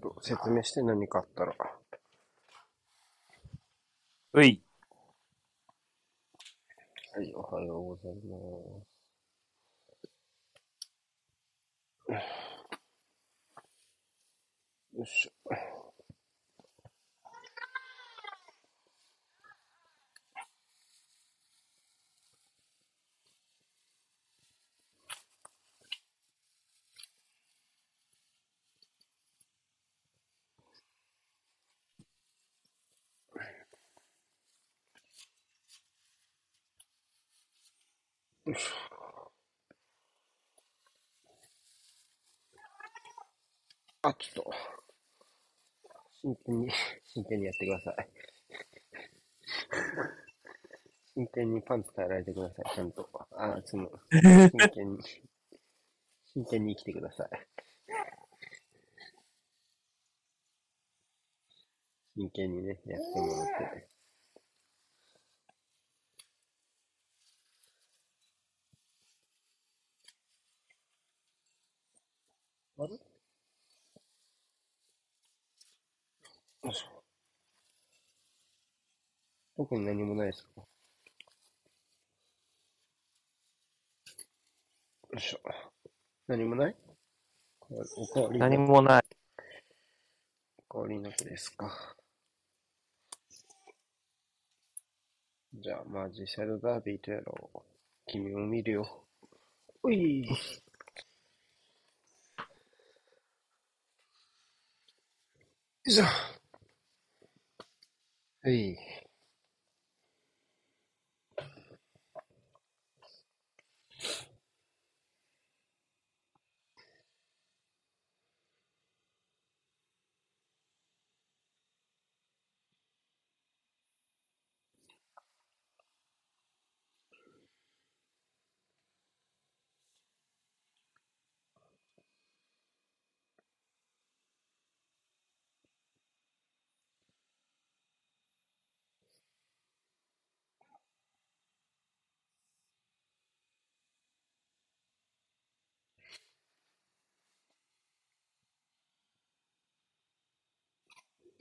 [0.00, 1.54] と説明して何かあったら。
[4.32, 4.62] うい。
[7.14, 8.38] はい、おはようございま
[12.20, 12.20] す。
[14.96, 15.79] よいしょ。
[44.02, 44.52] あ、ちょっと。
[46.22, 46.70] 真剣に、
[47.04, 48.08] 真剣にやってください。
[51.14, 53.08] 真剣にパンツ変えられてください、ちゃんと。
[53.32, 54.98] あ、その、真剣に、
[56.34, 57.28] 真剣に生きてください。
[62.16, 63.89] 真剣にね、やってもらって。
[72.82, 72.98] あれよ
[76.70, 76.86] いしょ。
[79.54, 80.62] 特に何もないですか？
[80.62, 80.66] よ
[85.14, 85.40] いしょ。
[86.26, 86.76] 何もない？
[87.98, 89.02] おかわりな何もない。
[90.70, 91.94] おかわりなくですか。
[95.52, 97.58] じゃあ、まあ実際のダービーとやろう。
[98.06, 99.04] 君も見るよ。
[99.82, 100.26] おい。
[105.90, 106.04] いしょ。
[108.42, 108.99] はい。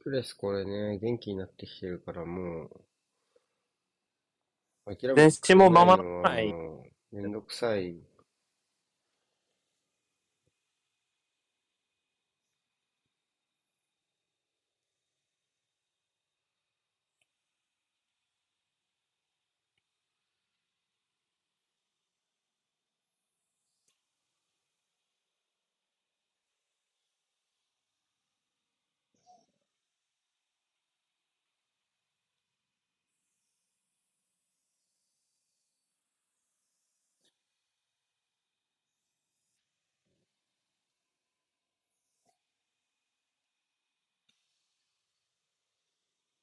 [0.04, 2.66] プレスこれね、元気になってきてるからも
[4.88, 6.54] う、諦め電池もままのはない
[7.12, 8.09] めんどくさい。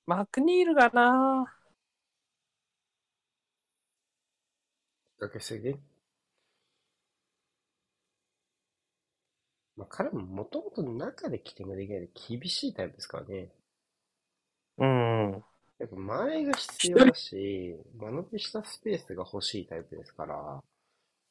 [0.07, 1.45] マクニールがな
[5.19, 5.75] かけすぎ
[9.77, 13.51] まあ、彼ももともと中で起点ができないで厳しいタイプですからね。
[14.79, 15.45] うん。
[15.79, 20.63] やっぱ前が必要だし、間延びしたスペースが欲しいタイプですから、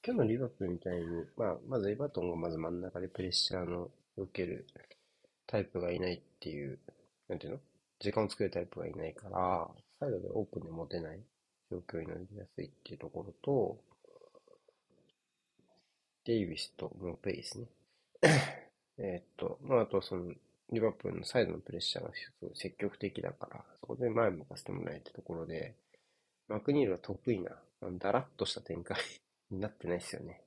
[0.05, 1.05] 今日のリバプールみたいに、
[1.37, 4.67] まあ、まずエバートンがまず真ん中でプレッシャーの受ける
[5.47, 6.79] タイプがいないっていう、
[7.27, 7.59] なんていうの？
[7.99, 9.69] 時間を作るタイプがいないから、
[9.99, 11.19] サイドでオープンで持てない
[11.71, 13.77] 状況になりやすいっていうところと、
[16.25, 17.67] デイビスとモペイですね。
[18.97, 20.33] えっと、まあ、あとその、
[20.71, 22.11] リバプールのサイドのプレッシャーが
[22.55, 25.75] 積極的だから、そこで前向かせてもらえるってところで、
[26.47, 27.51] マクニールは得意な、
[27.99, 28.97] だらっとした展開
[29.51, 30.41] になってないですよね。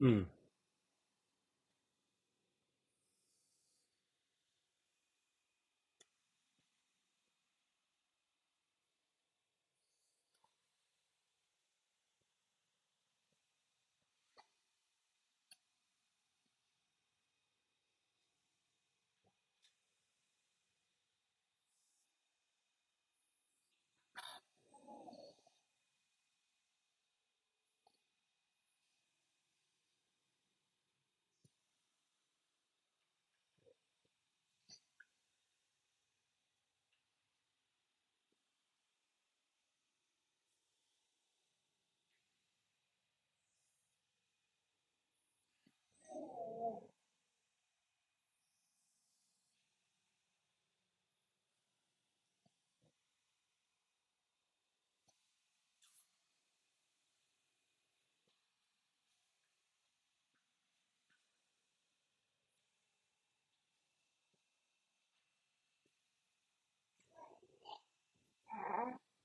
[0.00, 0.08] う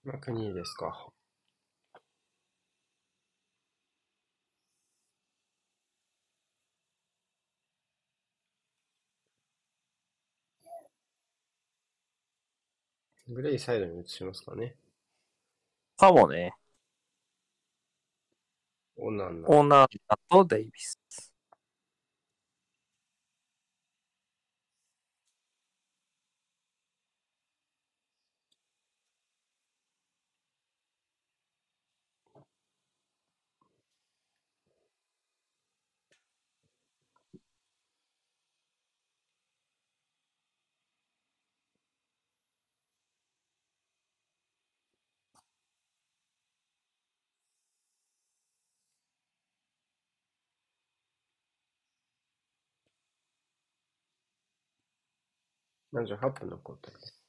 [0.06, 1.12] まあ、国ですか。
[13.28, 14.78] グレイサイドに移しますかね。
[15.98, 16.54] かもね。
[18.96, 19.48] オナナ。
[19.50, 21.00] オナナとデイビス。
[55.94, 57.20] 78分の交代です。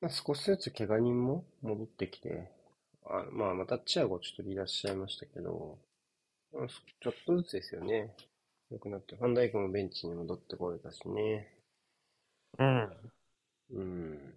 [0.00, 2.50] まあ、少しずつ怪我人も戻ってきて、
[3.06, 5.78] あまあ、またチアゴちょっと離脱しちゃいましたけど、
[6.52, 8.14] まあちょっとずつですよね。
[8.70, 11.52] 良くなって、ファンダイクもベンチに戻ってこれたしね。
[12.58, 13.12] うん。
[13.72, 14.34] うん。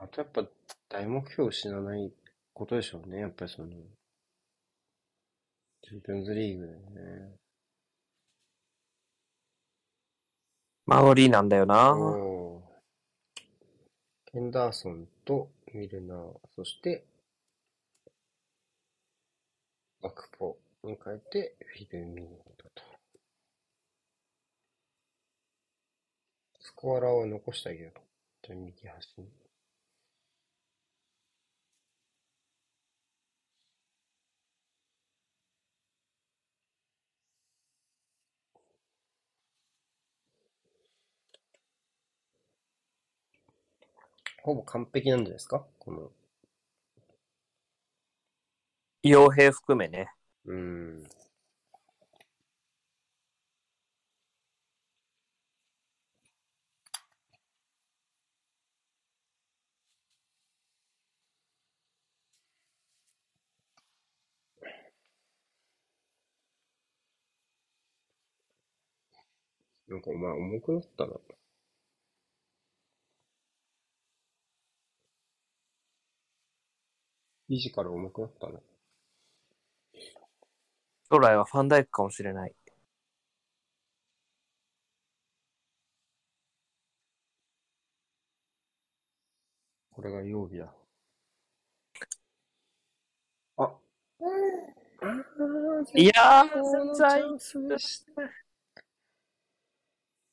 [0.00, 0.46] あとやっぱ
[0.88, 2.12] 大目標を失わない
[2.54, 3.20] ことでしょうね。
[3.20, 3.68] やっぱりその、
[5.82, 7.34] チャンピオンズリーグでね。
[10.86, 11.94] 守りなんだよな。
[14.26, 17.04] ケンダーソンとミルナー、そして、
[20.02, 22.68] アクポに変えてフィルミーノと。
[26.60, 28.00] スコアラーは残してあげよう。
[28.46, 29.47] じゃあ右端に。
[44.42, 45.64] ほぼ完璧なんじゃないですか？
[45.78, 46.10] この、
[49.02, 50.12] 傭兵含めね。
[50.44, 51.02] うーん。
[69.88, 71.12] なんかお前重くなったな。
[77.48, 78.60] フィジカル重くなったな。
[81.10, 82.54] 将来はファンダイクかもしれない。
[89.90, 90.72] これが曜日だ。
[93.56, 93.62] あ。
[93.64, 93.78] あ
[95.94, 97.22] いやー、ー絶対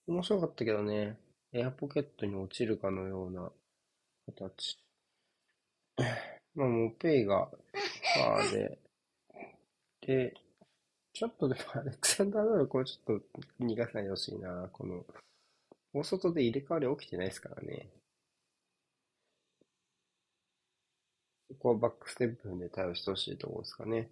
[0.07, 1.17] 面白かったけどね。
[1.53, 3.51] エアポケットに落ちるかのような
[4.27, 4.77] 形。
[6.55, 7.49] まあもうペイが
[8.15, 8.79] パーで、
[10.01, 10.33] で、
[11.13, 14.69] ちょっとでもアレクサンダー・ドールこれちょっと逃がさないでほしいな。
[14.71, 15.05] この、
[15.93, 17.89] 大外で入れ替わり起きてないですからね。
[21.49, 24.09] ここはバックステップで対応してほしいところですかね。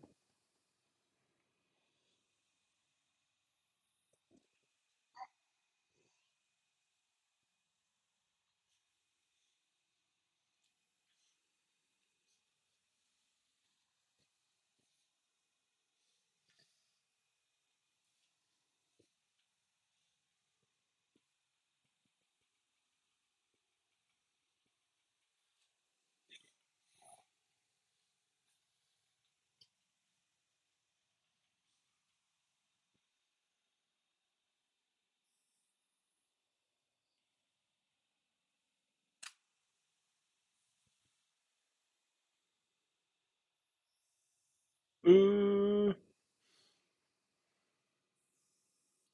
[45.03, 45.97] うーん。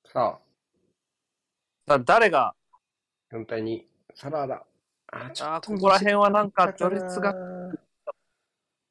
[0.05, 0.39] さ
[1.85, 2.53] だ誰が、
[3.31, 3.87] あ、4対2。
[4.15, 4.65] サラダ。
[5.11, 7.71] あ、ちょあっとーここら辺はなんか短った序列がな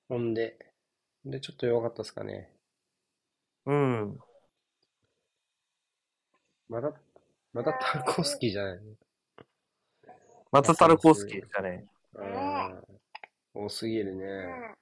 [0.08, 0.58] ほんで、
[1.24, 2.52] で、ちょっと弱かったですかね。
[3.66, 4.18] うん。
[6.68, 6.92] まだ、
[7.52, 8.82] まだタルコフスキーじゃないの？
[10.50, 11.86] またタルコフスキーだね？
[12.16, 12.98] あー
[13.54, 14.77] 多すぎるね。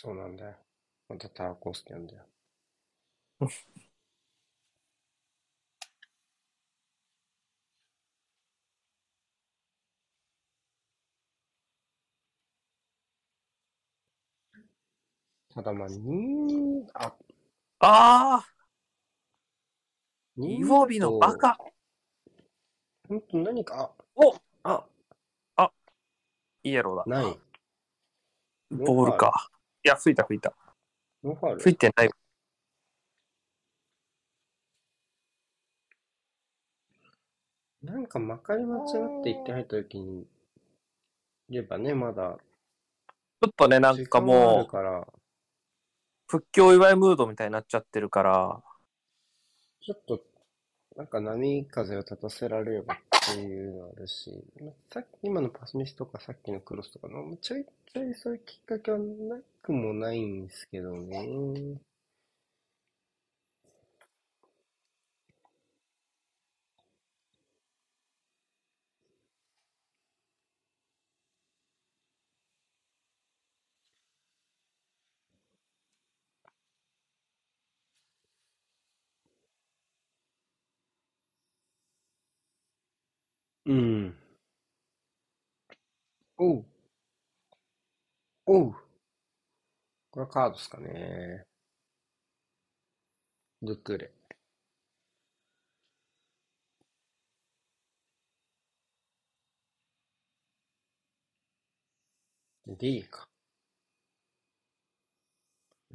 [0.00, 0.54] そうなんだよ。
[1.08, 2.22] またターコースなんだよ。
[15.54, 17.14] ただまあ、2、あ、
[17.80, 18.46] ああ
[20.36, 21.56] 2イボビのバカ
[23.08, 24.84] ほんと何か、おあ、
[26.62, 27.22] イエローだ。
[27.22, 27.38] ない。
[28.70, 29.48] ボールか。
[29.86, 30.52] いや、吹いた吹いた。
[31.22, 32.10] ノーファウル吹いてない。
[37.84, 40.26] なんかまかり間違って言って入った時に
[41.48, 42.36] 言えばね、まだ。
[43.40, 45.12] ちょっとね、なんかもう、
[46.26, 48.60] 復帰お祝いムードみたいになっちゃってるから、
[49.82, 50.20] ちょっと、
[50.96, 52.98] なんか波風を立たせられれば
[53.32, 54.44] っていうのあるし、
[54.92, 61.32] さっき、今のパスミスとかさっきのクロスとかの、ちょいちょいそういうきっかけはなくもないんですけどね。
[83.66, 84.14] うん。
[86.38, 86.64] おう。
[88.46, 88.72] おう。
[90.10, 91.44] これはカードですかね。
[93.62, 94.10] ドクレ。
[102.66, 103.28] D か。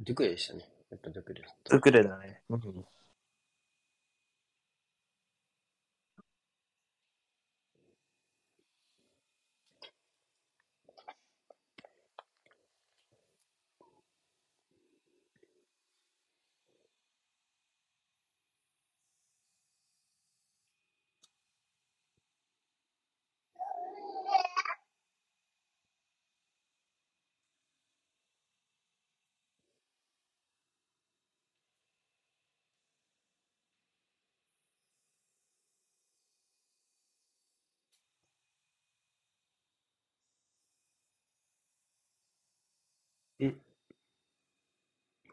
[0.00, 0.68] ドクレでしたね。
[0.90, 1.74] やっぱドクレだった。
[1.74, 2.42] ドクレだね。
[2.50, 2.84] うん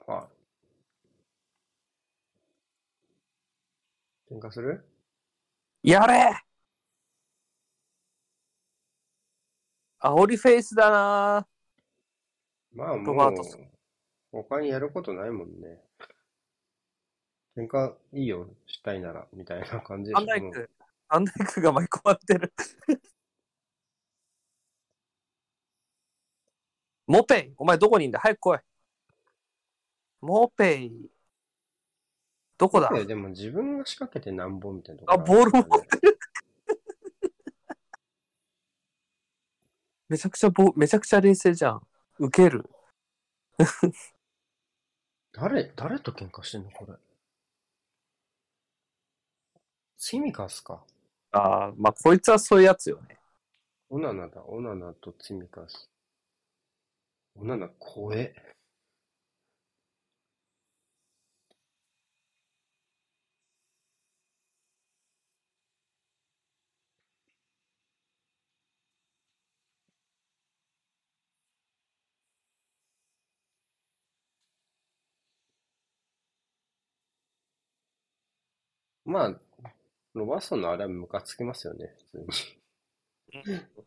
[0.07, 0.27] は
[4.29, 4.33] い。
[4.33, 4.83] 喧嘩する？
[5.81, 6.35] やれ
[10.01, 11.47] 煽りフェイスだな
[12.73, 13.33] まあもう
[14.31, 15.81] 他にやることないもんね。
[17.57, 20.69] 喧嘩いいよ、したいなら、みたいな感じでしょもうダイク、
[21.09, 22.53] ファンダイクが巻き込まれてる。
[27.09, 28.19] モペイ、お前どこにいんだ？
[28.19, 28.59] 早く来い。
[30.21, 31.09] モペイ。
[32.55, 32.89] どこだ？
[33.03, 36.19] でも自分が仕掛けてなんぼみたいなとこあ、ボール持もってる。
[40.07, 41.81] めちゃくちゃボ、めちゃくちゃ冷静じゃん。
[42.19, 42.69] 受ける。
[45.33, 46.93] 誰、誰と喧嘩してんのこれ？
[49.97, 50.85] シミカスか。
[51.31, 53.17] ああ、まあ、こいつはそういうやつよね。
[53.89, 55.89] オナナだ、オナナとツミカス。
[57.33, 58.35] オナナ怖え。
[79.03, 79.41] まあ、
[80.13, 82.27] ロバーソンのあれはムカつきますよね、普通に。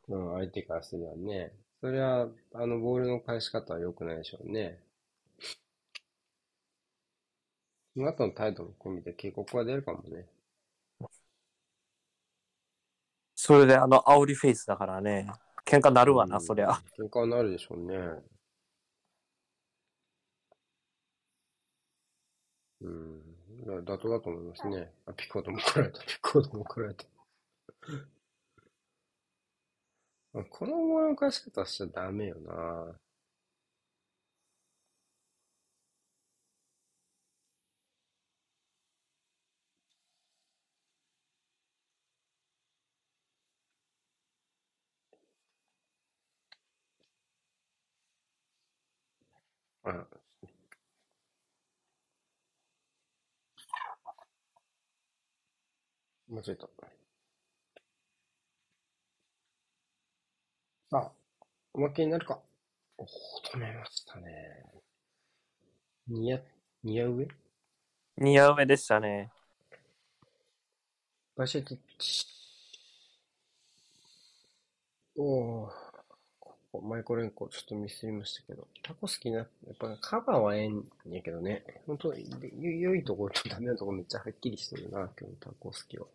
[0.09, 1.52] うん、相手からすればね。
[1.83, 4.79] それは、あの、ボールの返し方は良くないでしょうね。
[7.95, 10.27] その後の態度も込みで警告が出るかもね。
[13.35, 15.27] それであの煽りフェイスだからね。
[15.67, 16.71] 喧嘩なるわな、うんそりゃ。
[16.97, 17.97] 喧嘩になるでしょうね。
[22.81, 23.23] うん。
[23.67, 24.93] だ妥当だと思いますね。
[25.07, 27.05] あ、ピックアウトも来られた、ピックアウトも来られた。
[30.35, 32.99] あこのボールの返し方しちゃダメよな。
[49.85, 50.23] あ、
[56.29, 56.69] 間違えた。
[60.93, 61.10] あ、
[61.73, 62.39] おまけになるか。
[63.55, 64.66] 止めましたね。
[66.06, 66.39] にや、
[66.85, 67.27] にや上？
[68.19, 69.31] 似合う目でしたね。
[71.35, 72.27] バシェティッチ。
[75.16, 75.70] おー。
[76.39, 78.69] ここマイコレンコちょっとミスりましたけど。
[78.82, 79.48] タコ好きな、やっ
[79.78, 81.64] ぱカバーはええんやけどね。
[81.86, 86.06] 本当良良いところとダメなところめっちゃはっきりしてるな、今日のタコ好きは。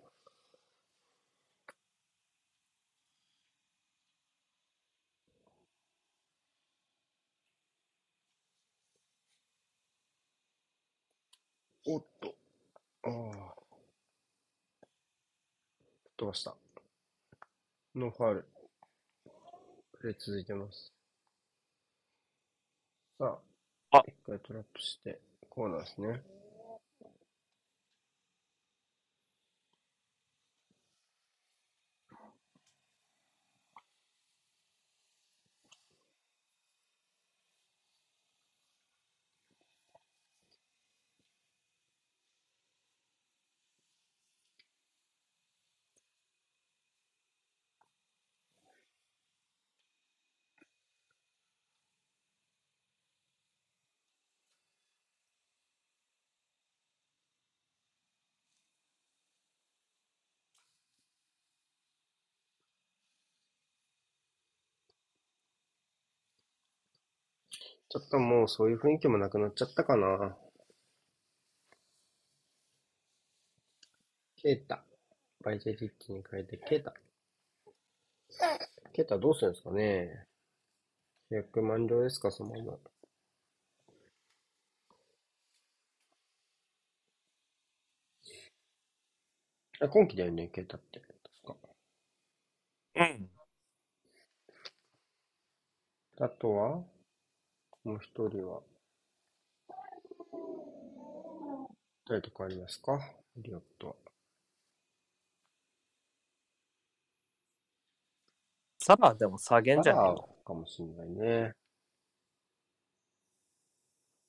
[11.89, 12.35] おっと。
[13.03, 13.53] ああ。
[16.18, 16.56] 飛ばした。
[17.95, 18.45] ノーファール。
[19.99, 20.91] プレイ続いてます。
[23.19, 23.38] さ
[23.91, 25.19] あ、あ一回トラップして、
[25.49, 26.36] コーナーですね。
[67.89, 70.38] ちょっともうそういう雰囲気もなくなっちゃったかな。
[74.38, 74.85] ケータ。
[75.43, 76.93] バイジェリッチに変えてケータ。
[78.91, 80.27] ケータどうするんですかね
[81.31, 82.77] 契約満了ですか、そのまま。
[89.80, 90.99] あ、今期だよね、ケータって。
[90.99, 91.69] 確か。
[92.95, 93.30] うん。
[96.19, 96.84] あとは、
[97.88, 98.59] もう一人は、
[102.05, 102.99] 誰とかありますか？
[103.38, 103.95] リオットは。
[108.80, 111.53] サラでも下げんじゃねえサラのかもしんないね。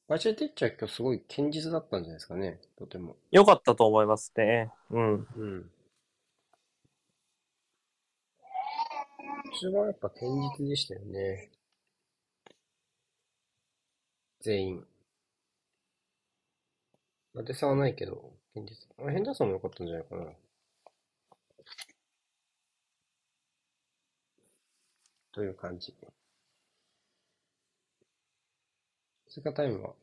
[0.06, 3.16] バチェティッチは今日すごい堅実だったんじゃないですかね、とても。
[3.32, 4.70] よかったと思いますね。
[4.90, 5.26] うん。
[5.36, 5.70] うん。
[9.52, 10.26] 一番やっぱ堅
[10.60, 11.50] 実でしたよね。
[14.40, 14.86] 全員。
[17.34, 18.86] 伊達さはないけど、堅実。
[18.98, 20.32] あ、ヘンダーソンも良かったんじゃないかな。
[25.32, 25.94] という感じ。
[29.28, 29.94] 追加タイムは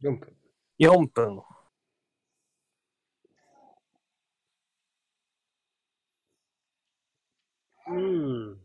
[0.00, 0.36] 4分。
[0.78, 1.42] 4分。
[7.88, 8.58] うん。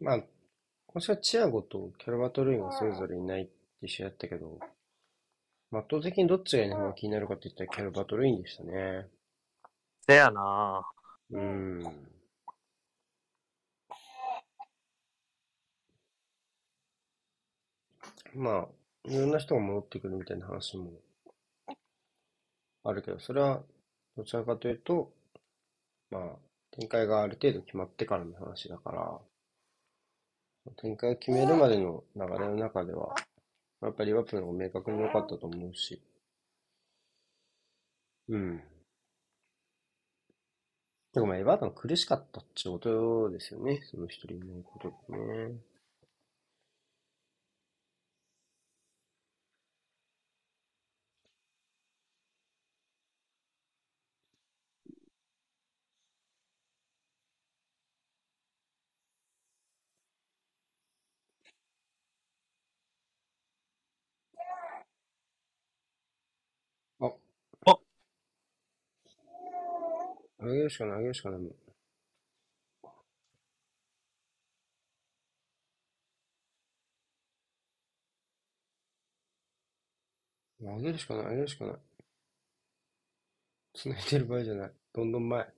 [0.00, 0.20] まあ、
[0.96, 3.48] 今週はチアゴとキャルバトルインがそれぞれいないっ
[3.82, 4.58] て試合だったけど、
[5.70, 9.06] まあ圧倒的にどっちがいない方が気になるかって言ったらキャルバトルインでしたね。
[10.08, 10.80] せやな
[11.32, 11.82] うん。
[18.34, 18.66] まあ、
[19.04, 20.92] いろんな人が戻ってくるみたいな話も
[22.84, 23.60] あるけど、それは
[24.16, 25.12] どちらかというと、
[26.10, 26.22] まあ、
[26.70, 29.20] 展開がある程度決まってからの話だから、
[30.72, 33.14] 展開を決めるまでの流れの中では、
[33.82, 36.02] やっぱりリバプールの方が明確に良かったと思うし、
[38.28, 38.62] うん。
[41.14, 43.80] でもまあエバートン苦しかったってことですよね。
[43.90, 45.58] その一人いないことでね。
[67.00, 67.06] あ。
[67.66, 67.78] あ
[70.50, 71.52] あげるしかない、あげるしかないもん。
[80.76, 81.76] あげるしかない、あげるしかない。
[83.74, 84.72] 繋いでる場合じゃない。
[84.92, 85.54] どんどん前。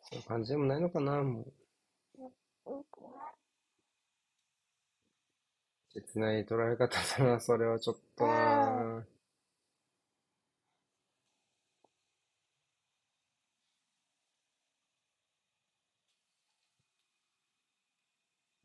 [0.00, 1.52] そういう感じでもないのかな、もう。
[5.92, 9.04] 切ない捉え方だな、それはちょっとな。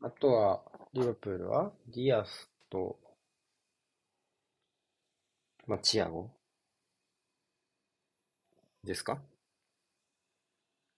[0.00, 0.62] あとは、
[0.94, 2.98] リバプールは、ディアスと、
[5.66, 6.30] まあ、チアゴ？
[8.82, 9.20] ですか？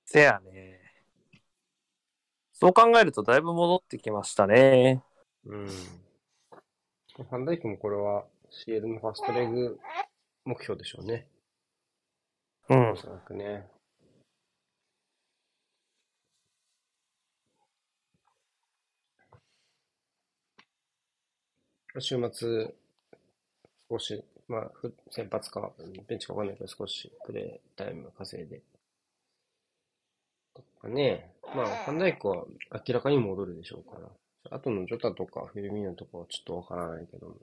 [0.05, 0.81] せやね。
[2.53, 5.03] そう考えるとだいぶ戻ってきましたね。
[5.45, 5.67] うん。
[5.67, 8.27] ファンダイクもこれは
[8.65, 9.81] CL のファーストレグ
[10.45, 11.29] 目標でしょうね。
[12.69, 12.97] うんお。
[12.97, 13.69] そらくね。
[22.01, 22.75] 週末、
[23.91, 24.71] 少し、まあ、
[25.11, 25.73] 先発か、
[26.07, 28.61] ベンチかわかんないけど、少しプレータイム稼いで。
[30.55, 31.33] とかね。
[31.55, 32.45] まあ、ファンダイクは
[32.87, 34.09] 明らかに戻るでしょうから。
[34.51, 37.37] あとのジョタとかフィルミーノとかはちょっとわからないけども。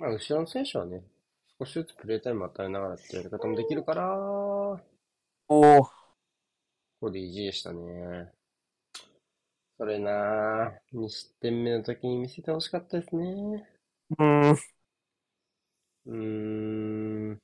[0.00, 1.02] まあ、後ろの選手はね、
[1.58, 4.80] 少しずつプレータイム与えながらってやり方もできるから、こ
[5.46, 5.88] おー
[7.02, 8.32] こで意地でしたね。
[9.76, 13.68] それなぁ、2失点目の時に見せてほしかったですね。
[14.18, 14.50] うん。
[14.52, 16.12] うー
[17.32, 17.38] ん。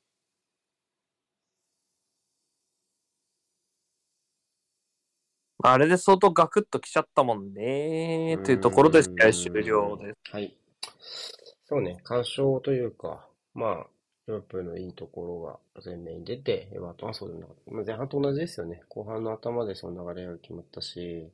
[5.62, 8.38] あれで相当ガクッときちゃったもんね。
[8.46, 10.30] というところで試合終了です。
[10.30, 10.32] す。
[10.32, 10.56] はい。
[11.68, 13.86] そうね、干渉というか、まあ、
[14.28, 17.72] リバプールのいいところが前面に出て、エバートンはそうでなかった。
[17.72, 18.82] まあ、前半と同じですよね。
[18.88, 21.28] 後半の頭でその流れが決まったし、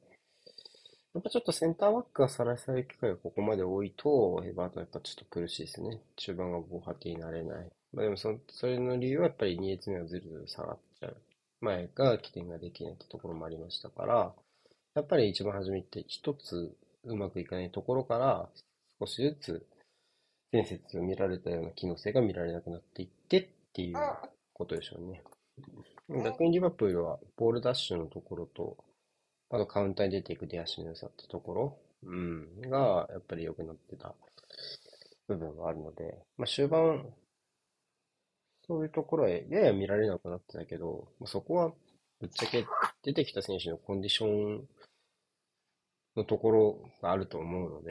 [1.14, 6.00] やっぱちょっとセンターバックがさらされる機会がここまで多いと、エバートンはやっぱちょっと苦しいですね。
[6.16, 7.70] 中盤が防波堤になれない。
[7.92, 11.16] まあでもその、それの理由はやっぱり2列目がずるずる下がっちゃう。
[11.60, 14.32] 前が起点ができないってところもありましたから、
[14.94, 18.48] やっぱり一番初めって一つうまくいかないところから
[18.98, 19.66] 少しずつ
[20.52, 23.96] 前節見られたような機能性が見られなくなっていってっていう
[24.52, 25.22] ことでしょうね。
[26.22, 28.76] 逆にリバプールはボールダッシュのところと、
[29.50, 34.14] あとカウンターに出ていく出足の良さってところ、うん、がやっぱり良くなってた
[35.28, 37.06] 部分があるので、まあ、終盤、
[38.66, 41.72] そういうところはやや見られなくなってたけど、まあそこは
[42.20, 42.66] ぶっちゃけ
[43.02, 44.68] 出てきた選手のコンディション
[46.16, 47.90] のところがあると思うので、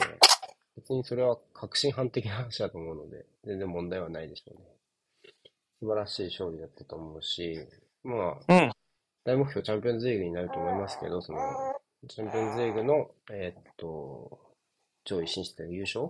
[0.81, 4.65] 別にそれは革新犯的な話だと思うので、全然問題はないでしょうね。
[5.79, 7.57] 素晴らしい勝利だったと思うし、
[8.03, 8.71] まあ、うん。
[9.23, 11.39] 大目標チャンピオンズリーグになると思いますけど、その、
[12.07, 14.39] チャンピオンズリーグの、えーっと、
[15.05, 16.09] 上位進出で優勝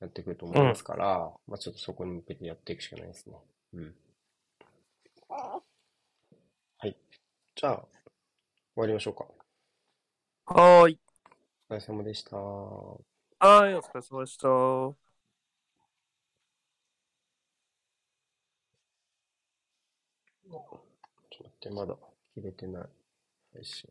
[0.00, 3.36] やってくると思いますから、まあちょっとそこに向けてやっていくしかないですね。
[3.74, 3.94] うん。
[5.28, 6.96] はい。
[7.54, 7.86] じゃあ、終
[8.76, 9.24] わりましょうか。
[10.54, 10.98] はーい。
[11.70, 13.09] お疲れ様でした。
[13.40, 14.42] はい、お疲れ様でした。
[14.42, 14.96] ちょっ
[21.30, 21.96] と待って、まだ
[22.34, 22.88] 切れてない
[23.54, 23.88] 配信。